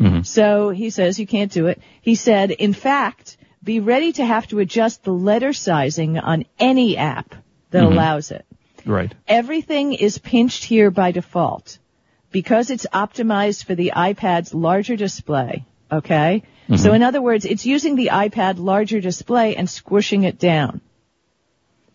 Mm-hmm. 0.00 0.22
So 0.22 0.70
he 0.70 0.90
says 0.90 1.18
you 1.18 1.26
can't 1.26 1.50
do 1.52 1.66
it. 1.68 1.80
He 2.02 2.14
said, 2.14 2.50
in 2.50 2.72
fact, 2.74 3.36
be 3.64 3.80
ready 3.80 4.12
to 4.12 4.24
have 4.24 4.46
to 4.48 4.58
adjust 4.58 5.02
the 5.04 5.12
letter 5.12 5.52
sizing 5.52 6.18
on 6.18 6.44
any 6.58 6.96
app 6.96 7.34
that 7.70 7.82
Mm-hmm. 7.82 7.92
allows 7.92 8.30
it. 8.30 8.44
Right. 8.84 9.12
Everything 9.26 9.92
is 9.94 10.18
pinched 10.18 10.62
here 10.64 10.90
by 10.90 11.10
default 11.12 11.78
because 12.30 12.70
it's 12.70 12.86
optimized 12.92 13.64
for 13.64 13.74
the 13.74 13.92
iPad's 13.96 14.54
larger 14.54 14.94
display. 14.96 15.64
Okay? 15.90 16.42
Mm-hmm. 16.68 16.76
So 16.76 16.92
in 16.92 17.02
other 17.02 17.20
words, 17.22 17.44
it's 17.44 17.66
using 17.66 17.96
the 17.96 18.10
iPad 18.12 18.58
larger 18.58 19.00
display 19.00 19.56
and 19.56 19.68
squishing 19.68 20.22
it 20.24 20.38
down. 20.38 20.80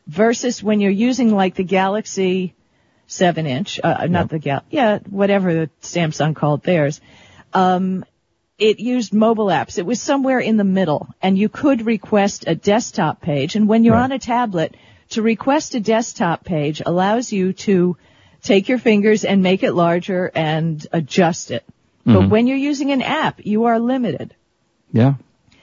Versus 0.07 0.61
when 0.63 0.81
you're 0.81 0.91
using 0.91 1.33
like 1.33 1.55
the 1.55 1.63
Galaxy 1.63 2.53
7 3.07 3.45
inch, 3.45 3.79
uh, 3.83 4.07
not 4.07 4.23
Yep. 4.23 4.29
the 4.29 4.39
Gal, 4.39 4.63
yeah, 4.69 4.99
whatever 5.09 5.53
the 5.53 5.69
Samsung 5.81 6.35
called 6.35 6.63
theirs. 6.63 6.99
Um, 7.53 8.05
it 8.57 8.79
used 8.79 9.13
mobile 9.13 9.47
apps. 9.47 9.79
It 9.79 9.85
was 9.85 9.99
somewhere 9.99 10.39
in 10.39 10.55
the 10.55 10.63
middle 10.63 11.07
and 11.21 11.37
you 11.37 11.49
could 11.49 11.85
request 11.85 12.43
a 12.47 12.53
desktop 12.53 13.19
page. 13.21 13.55
And 13.55 13.67
when 13.67 13.83
you're 13.83 13.95
Right. 13.95 14.03
on 14.03 14.11
a 14.11 14.19
tablet, 14.19 14.75
to 15.09 15.21
request 15.21 15.73
a 15.75 15.79
desktop 15.79 16.45
page 16.45 16.81
allows 16.85 17.31
you 17.31 17.53
to 17.53 17.97
take 18.43 18.69
your 18.69 18.77
fingers 18.77 19.25
and 19.25 19.41
make 19.41 19.63
it 19.63 19.73
larger 19.73 20.31
and 20.33 20.85
adjust 20.91 21.49
it. 21.51 21.63
Mm-hmm. 22.05 22.13
But 22.13 22.29
when 22.29 22.47
you're 22.47 22.57
using 22.57 22.91
an 22.91 23.01
app, 23.01 23.45
you 23.45 23.65
are 23.65 23.79
limited. 23.79 24.35
Yeah. 24.93 25.15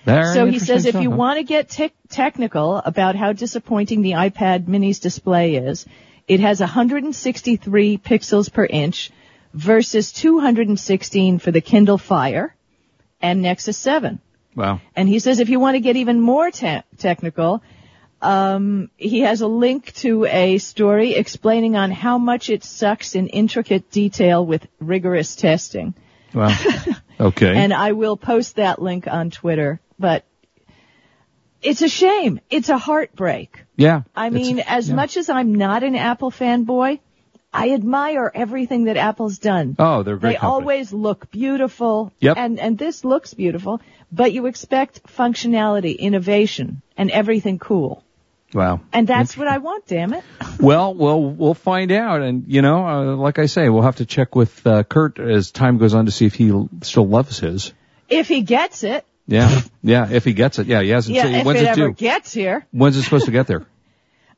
Very 0.04 0.34
So 0.34 0.46
he 0.46 0.58
says 0.58 0.86
if 0.86 0.94
you 0.94 1.02
stuff, 1.02 1.14
want 1.14 1.38
to 1.38 1.44
get 1.44 1.68
tech 1.68 1.92
technical 2.08 2.76
about 2.76 3.14
how 3.14 3.32
disappointing 3.32 4.02
the 4.02 4.12
iPad 4.12 4.66
mini's 4.66 4.98
display 5.00 5.56
is, 5.56 5.86
it 6.26 6.40
has 6.40 6.60
163 6.60 7.98
pixels 7.98 8.52
per 8.52 8.64
inch 8.64 9.10
versus 9.58 10.12
216 10.12 11.40
for 11.40 11.50
the 11.50 11.60
Kindle 11.60 11.98
Fire 11.98 12.54
and 13.20 13.42
Nexus 13.42 13.76
7. 13.76 14.20
Wow. 14.54 14.80
And 14.94 15.08
he 15.08 15.18
says 15.18 15.40
if 15.40 15.48
you 15.48 15.58
want 15.58 15.74
to 15.74 15.80
get 15.80 15.96
even 15.96 16.20
more 16.20 16.50
te- 16.52 16.82
technical, 16.96 17.62
um, 18.22 18.88
he 18.96 19.20
has 19.20 19.40
a 19.40 19.48
link 19.48 19.92
to 19.96 20.26
a 20.26 20.58
story 20.58 21.14
explaining 21.14 21.74
on 21.76 21.90
how 21.90 22.18
much 22.18 22.50
it 22.50 22.62
sucks 22.62 23.16
in 23.16 23.26
intricate 23.26 23.90
detail 23.90 24.46
with 24.46 24.66
rigorous 24.78 25.36
testing. 25.36 25.94
Wow. 26.32 26.56
Okay. 27.20 27.52
And 27.52 27.74
I 27.74 27.90
will 27.92 28.16
post 28.16 28.54
that 28.56 28.80
link 28.80 29.08
on 29.08 29.30
Twitter. 29.32 29.80
But 29.98 30.24
it's 31.60 31.82
a 31.82 31.88
shame. 31.88 32.38
It's 32.48 32.68
a 32.68 32.78
heartbreak. 32.78 33.64
yeah. 33.74 34.02
I 34.14 34.30
mean, 34.30 34.60
as 34.60 34.88
yeah. 34.88 34.94
much 34.94 35.16
as 35.16 35.28
I'm 35.28 35.56
not 35.56 35.82
an 35.82 35.96
Apple 35.96 36.30
fanboy, 36.30 37.00
I 37.52 37.70
admire 37.72 38.30
everything 38.34 38.84
that 38.84 38.96
Apple's 38.96 39.38
done. 39.38 39.74
Oh, 39.78 40.02
they're 40.02 40.16
great 40.16 40.32
They 40.32 40.36
company. 40.36 40.52
always 40.52 40.92
look 40.92 41.30
beautiful. 41.30 42.12
Yep. 42.20 42.36
And, 42.36 42.60
and 42.60 42.76
this 42.78 43.04
looks 43.04 43.32
beautiful, 43.34 43.80
but 44.12 44.32
you 44.32 44.46
expect 44.46 45.02
functionality, 45.04 45.98
innovation, 45.98 46.82
and 46.96 47.10
everything 47.10 47.58
cool. 47.58 48.04
Wow. 48.54 48.80
And 48.92 49.06
that's 49.06 49.36
what 49.36 49.46
I 49.48 49.58
want, 49.58 49.86
damn 49.86 50.12
it. 50.14 50.24
Well, 50.60 50.92
well, 50.92 51.22
we'll 51.22 51.54
find 51.54 51.92
out, 51.92 52.20
and 52.20 52.44
you 52.48 52.62
know, 52.62 52.84
uh, 52.84 53.14
like 53.16 53.38
I 53.38 53.46
say, 53.46 53.68
we'll 53.68 53.82
have 53.84 53.96
to 53.96 54.06
check 54.06 54.34
with 54.34 54.66
uh, 54.66 54.82
Kurt 54.82 55.20
as 55.20 55.52
time 55.52 55.78
goes 55.78 55.94
on 55.94 56.06
to 56.06 56.10
see 56.10 56.26
if 56.26 56.34
he 56.34 56.50
l- 56.50 56.68
still 56.82 57.06
loves 57.06 57.38
his. 57.38 57.72
If 58.08 58.26
he 58.26 58.40
gets 58.40 58.82
it. 58.82 59.06
Yeah, 59.28 59.60
yeah. 59.84 60.10
If 60.10 60.24
he 60.24 60.32
gets 60.32 60.58
it, 60.58 60.66
yeah, 60.66 60.82
he 60.82 60.88
hasn't. 60.88 61.14
Yeah, 61.14 61.22
said- 61.22 61.34
if 61.34 61.46
when's 61.46 61.60
it 61.60 61.64
it 61.64 61.68
ever 61.68 61.88
due? 61.88 61.92
gets 61.94 62.32
here. 62.32 62.66
When's 62.72 62.96
it 62.96 63.02
supposed 63.04 63.26
to 63.26 63.30
get 63.30 63.46
there? 63.46 63.66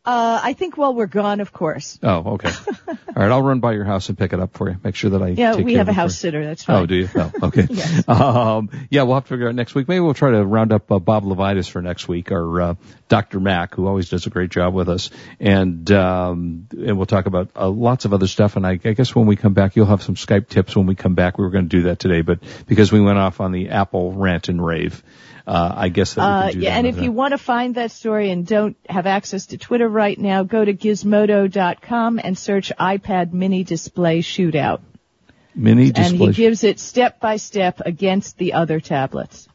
Uh, 0.02 0.40
I 0.42 0.54
think 0.54 0.78
while 0.78 0.94
we're 0.94 1.06
gone, 1.06 1.40
of 1.40 1.52
course. 1.52 1.98
Oh, 2.02 2.32
okay. 2.32 2.50
All 2.88 2.96
right, 3.14 3.30
I'll 3.30 3.42
run 3.42 3.60
by 3.60 3.72
your 3.72 3.84
house 3.84 4.08
and 4.08 4.16
pick 4.16 4.32
it 4.32 4.40
up 4.40 4.56
for 4.56 4.70
you. 4.70 4.78
Make 4.82 4.94
sure 4.94 5.10
that 5.10 5.22
I. 5.22 5.28
Yeah, 5.28 5.56
we 5.56 5.74
have 5.74 5.88
a 5.88 5.92
for 5.92 5.94
house 5.94 6.16
sitter. 6.16 6.42
That's 6.42 6.64
fine. 6.64 6.76
Oh, 6.76 6.86
do 6.86 6.94
you? 6.94 7.08
Oh, 7.14 7.30
okay. 7.44 7.66
Yes. 7.68 8.08
um, 8.08 8.70
yeah, 8.88 9.02
we'll 9.02 9.16
have 9.16 9.24
to 9.24 9.28
figure 9.28 9.48
out 9.48 9.54
next 9.54 9.74
week. 9.74 9.88
Maybe 9.88 10.00
we'll 10.00 10.14
try 10.14 10.30
to 10.30 10.42
round 10.44 10.72
up 10.72 10.90
uh, 10.90 10.98
Bob 10.98 11.24
LeVitus 11.24 11.68
for 11.68 11.82
next 11.82 12.08
week, 12.08 12.32
or 12.32 12.62
uh, 12.62 12.74
Dr. 13.08 13.40
Mac, 13.40 13.74
who 13.74 13.86
always 13.86 14.08
does 14.08 14.26
a 14.26 14.30
great 14.30 14.50
job 14.50 14.72
with 14.72 14.88
us, 14.88 15.10
and 15.38 15.90
um, 15.92 16.66
and 16.72 16.96
we'll 16.96 17.04
talk 17.04 17.26
about 17.26 17.50
uh, 17.54 17.68
lots 17.68 18.06
of 18.06 18.14
other 18.14 18.26
stuff. 18.26 18.56
And 18.56 18.66
I, 18.66 18.80
I 18.82 18.94
guess 18.94 19.14
when 19.14 19.26
we 19.26 19.36
come 19.36 19.52
back, 19.52 19.76
you'll 19.76 19.84
have 19.84 20.02
some 20.02 20.14
Skype 20.14 20.48
tips 20.48 20.74
when 20.74 20.86
we 20.86 20.94
come 20.94 21.14
back. 21.14 21.36
We 21.36 21.44
were 21.44 21.50
going 21.50 21.68
to 21.68 21.76
do 21.76 21.82
that 21.82 21.98
today, 21.98 22.22
but 22.22 22.38
because 22.66 22.90
we 22.90 23.02
went 23.02 23.18
off 23.18 23.38
on 23.40 23.52
the 23.52 23.68
Apple 23.68 24.12
rant 24.12 24.48
and 24.48 24.64
rave, 24.64 25.02
uh, 25.46 25.74
I 25.76 25.88
guess 25.90 26.14
that 26.14 26.20
we 26.22 26.26
Uh, 26.26 26.50
can 26.52 26.52
do 26.60 26.64
yeah, 26.64 26.70
that 26.70 26.78
and 26.78 26.86
if 26.86 27.02
you 27.02 27.12
want 27.12 27.32
to 27.32 27.38
find 27.38 27.74
that 27.74 27.90
story 27.90 28.30
and 28.30 28.46
don't 28.46 28.76
have 28.88 29.06
access 29.06 29.46
to 29.46 29.58
Twitter 29.58 29.89
right 29.90 30.18
now, 30.18 30.42
go 30.42 30.64
to 30.64 30.72
gizmodo.com 30.74 32.20
and 32.22 32.38
search 32.38 32.72
iPad 32.78 33.32
mini 33.32 33.64
display 33.64 34.20
shootout. 34.22 34.80
mini 35.54 35.90
display. 35.90 36.26
And 36.26 36.34
he 36.36 36.42
gives 36.42 36.64
it 36.64 36.78
step 36.78 37.20
by 37.20 37.36
step 37.36 37.80
against 37.84 38.38
the 38.38 38.54
other 38.54 38.80
tablets. 38.80 39.48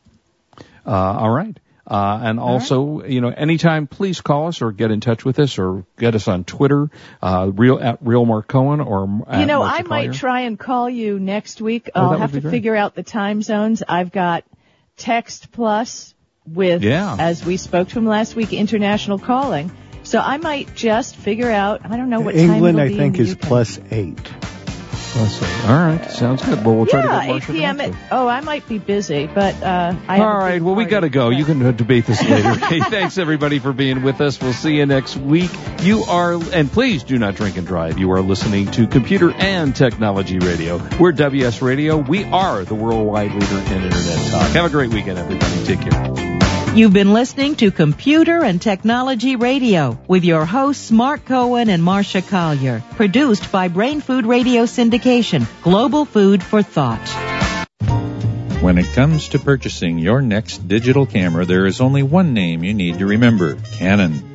Uh, 0.86 0.92
all 0.92 1.30
right. 1.32 1.58
Uh, 1.88 2.20
and 2.24 2.40
also, 2.40 3.04
you 3.04 3.22
know, 3.22 3.30
anytime, 3.30 3.86
please 3.86 4.20
call 4.20 4.48
us 4.48 4.64
or 4.64 4.72
get 4.72 4.90
in 4.90 5.00
touch 5.02 5.24
with 5.24 5.38
us 5.38 5.60
or 5.60 5.86
get 6.00 6.16
us 6.16 6.28
on 6.28 6.44
Twitter, 6.44 6.90
uh, 7.22 7.52
real 7.54 7.80
at 7.80 8.00
real 8.02 8.26
Mark 8.26 8.48
Cohen 8.48 8.80
or 8.80 9.06
you 9.38 9.46
know, 9.46 9.62
I 9.62 9.84
might 9.84 10.14
try 10.14 10.42
and 10.42 10.58
call 10.58 10.90
you 10.90 11.20
next 11.20 11.62
week. 11.62 11.92
Oh, 11.94 12.02
I'll 12.02 12.18
have 12.18 12.32
to 12.32 12.42
great. 12.42 12.50
figure 12.52 12.76
out 12.76 12.96
the 12.96 13.04
time 13.04 13.44
zones. 13.44 13.84
I've 13.88 14.12
got 14.12 14.46
Text 14.98 15.52
Plus 15.52 16.16
with, 16.48 16.82
Yeah. 16.84 17.16
as 17.20 17.46
we 17.46 17.58
spoke 17.58 17.90
to 17.90 18.00
him 18.00 18.08
last 18.08 18.36
week, 18.36 18.52
international 18.52 19.20
calling. 19.20 19.70
So 20.06 20.20
I 20.20 20.38
might 20.38 20.76
just 20.76 21.16
figure 21.16 21.52
out, 21.52 21.82
I 21.84 21.98
don't 21.98 22.10
know 22.10 22.22
what 22.22 22.36
time 22.36 22.52
England, 22.52 22.80
I 22.80 22.90
think, 22.90 23.20
is 23.20 23.34
UK. 23.34 23.40
plus 23.42 23.80
eight. 23.92 24.32
Let's. 25.16 25.42
All 25.42 25.70
right. 25.70 26.12
Sounds 26.12 26.44
good. 26.44 26.66
Well, 26.66 26.76
we'll 26.76 26.86
try 26.88 27.02
to 27.02 27.08
yeah, 27.08 27.20
get 27.22 27.26
8 27.26 27.30
Marcia 27.30 27.52
p.m. 27.54 27.78
next 27.78 27.98
At, 27.98 28.12
oh, 28.12 28.28
I 28.28 28.42
might 28.42 28.68
be 28.68 28.80
busy, 28.80 29.28
but 29.28 29.56
uh, 29.64 29.96
I. 30.08 30.18
have 30.18 30.28
All 30.28 30.36
a 30.36 30.38
right. 30.40 30.62
Well, 30.62 30.76
we 30.76 30.86
got 30.86 31.02
to 31.02 31.10
go. 31.10 31.30
You 31.30 31.46
can 31.46 31.66
uh, 31.66 31.72
debate 31.72 32.06
this 32.06 32.22
later. 32.22 32.54
hey, 32.66 32.82
thanks 32.82 33.18
everybody 33.18 33.60
for 33.60 33.72
being 33.72 34.04
with 34.04 34.20
us. 34.20 34.42
We'll 34.42 34.52
see 34.52 34.76
you 34.76 34.86
next 34.86 35.16
week. 35.16 35.52
You 35.82 36.04
are, 36.04 36.34
and 36.54 36.70
please 36.70 37.04
do 37.04 37.18
not 37.18 37.36
drink 37.36 37.56
and 37.56 37.66
drive. 37.66 37.98
You 37.98 38.12
are 38.12 38.22
listening 38.22 38.70
to 38.72 38.88
Computer 38.88 39.32
and 39.32 39.74
Technology 39.74 40.40
Radio. 40.40 40.86
We're 41.00 41.14
WS 41.14 41.62
Radio. 41.62 41.96
We 41.96 42.26
are 42.26 42.66
the 42.66 42.76
worldwide 42.76 43.32
leader 43.32 43.74
in 43.74 43.84
Internet 43.84 44.32
talk. 44.32 44.50
Have 44.50 44.66
a 44.66 44.70
great 44.70 44.92
weekend, 44.92 45.18
everybody. 45.18 45.64
Take 45.64 45.80
care. 45.80 46.35
You've 46.76 46.92
been 46.92 47.14
listening 47.14 47.56
to 47.56 47.72
Computer 47.72 48.44
and 48.44 48.62
Technology 48.62 49.38
Radio 49.38 49.98
with 50.10 50.26
your 50.26 50.44
hosts 50.44 50.92
Mark 50.92 51.24
Cohen 51.24 51.70
and 51.70 51.82
Marsha 51.82 52.22
Collier. 52.22 52.84
Produced 52.98 53.50
by 53.50 53.70
Brain 53.70 54.02
Food 54.02 54.26
Radio 54.26 54.64
Syndication, 54.64 55.48
Global 55.62 56.04
Food 56.04 56.44
for 56.44 56.62
Thought. 56.62 57.08
When 58.62 58.78
it 58.78 58.88
comes 58.88 59.30
to 59.30 59.40
purchasing 59.40 60.00
your 60.00 60.22
next 60.22 60.68
digital 60.68 61.06
camera, 61.06 61.46
there 61.46 61.66
is 61.66 61.80
only 61.80 62.04
one 62.04 62.34
name 62.34 62.66
you 62.66 62.74
need 62.74 63.00
to 63.00 63.06
remember 63.06 63.56
Canon. 63.56 64.35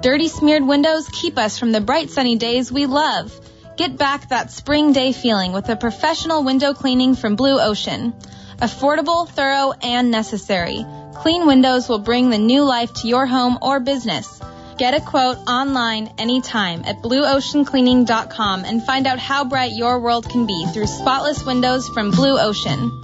Dirty 0.00 0.28
smeared 0.28 0.66
windows 0.66 1.08
keep 1.08 1.38
us 1.38 1.58
from 1.58 1.72
the 1.72 1.80
bright 1.80 2.10
sunny 2.10 2.36
days 2.36 2.70
we 2.70 2.86
love. 2.86 3.32
Get 3.76 3.96
back 3.96 4.28
that 4.28 4.50
spring 4.50 4.92
day 4.92 5.12
feeling 5.12 5.52
with 5.52 5.68
a 5.68 5.76
professional 5.76 6.44
window 6.44 6.74
cleaning 6.74 7.14
from 7.14 7.36
Blue 7.36 7.58
Ocean. 7.58 8.12
Affordable, 8.60 9.28
thorough, 9.28 9.72
and 9.82 10.10
necessary. 10.10 10.84
Clean 11.14 11.46
windows 11.46 11.88
will 11.88 11.98
bring 11.98 12.30
the 12.30 12.38
new 12.38 12.64
life 12.64 12.92
to 12.94 13.08
your 13.08 13.26
home 13.26 13.58
or 13.62 13.80
business. 13.80 14.40
Get 14.78 14.94
a 14.94 15.00
quote 15.00 15.38
online 15.48 16.14
anytime 16.18 16.84
at 16.84 17.02
blueoceancleaning.com 17.02 18.64
and 18.64 18.82
find 18.82 19.06
out 19.06 19.18
how 19.18 19.44
bright 19.44 19.72
your 19.72 20.00
world 20.00 20.28
can 20.28 20.46
be 20.46 20.66
through 20.72 20.86
spotless 20.86 21.44
windows 21.44 21.88
from 21.88 22.10
Blue 22.10 22.38
Ocean. 22.38 23.03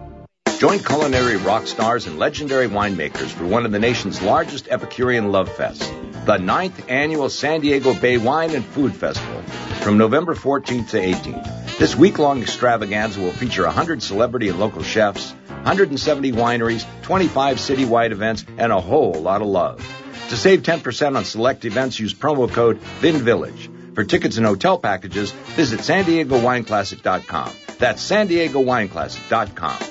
Join 0.61 0.77
culinary 0.77 1.37
rock 1.37 1.65
stars 1.65 2.05
and 2.05 2.19
legendary 2.19 2.67
winemakers 2.67 3.29
for 3.29 3.47
one 3.47 3.65
of 3.65 3.71
the 3.71 3.79
nation's 3.79 4.21
largest 4.21 4.67
Epicurean 4.67 5.31
love 5.31 5.49
fests, 5.49 5.89
the 6.25 6.37
9th 6.37 6.87
annual 6.87 7.29
San 7.29 7.61
Diego 7.61 7.95
Bay 7.95 8.19
Wine 8.19 8.51
and 8.51 8.63
Food 8.63 8.95
Festival, 8.95 9.41
from 9.81 9.97
November 9.97 10.35
14th 10.35 10.91
to 10.91 11.01
18th. 11.01 11.79
This 11.79 11.95
week-long 11.95 12.43
extravaganza 12.43 13.19
will 13.21 13.31
feature 13.31 13.63
100 13.63 14.03
celebrity 14.03 14.49
and 14.49 14.59
local 14.59 14.83
chefs, 14.83 15.31
170 15.47 16.31
wineries, 16.33 16.85
25 17.01 17.57
citywide 17.57 18.11
events, 18.11 18.45
and 18.59 18.71
a 18.71 18.79
whole 18.79 19.13
lot 19.13 19.41
of 19.41 19.47
love. 19.47 19.79
To 20.29 20.37
save 20.37 20.61
10% 20.61 21.17
on 21.17 21.25
select 21.25 21.65
events, 21.65 21.99
use 21.99 22.13
promo 22.13 22.47
code 22.47 22.77
VINVILLAGE. 22.99 23.71
For 23.95 24.03
tickets 24.03 24.37
and 24.37 24.45
hotel 24.45 24.77
packages, 24.77 25.31
visit 25.31 25.79
san 25.79 26.05
diego 26.05 26.37
wineclassic.com. 26.37 27.51
That's 27.79 28.03
san 28.03 28.27
diego 28.27 28.61
wineclassic.com. 28.61 29.90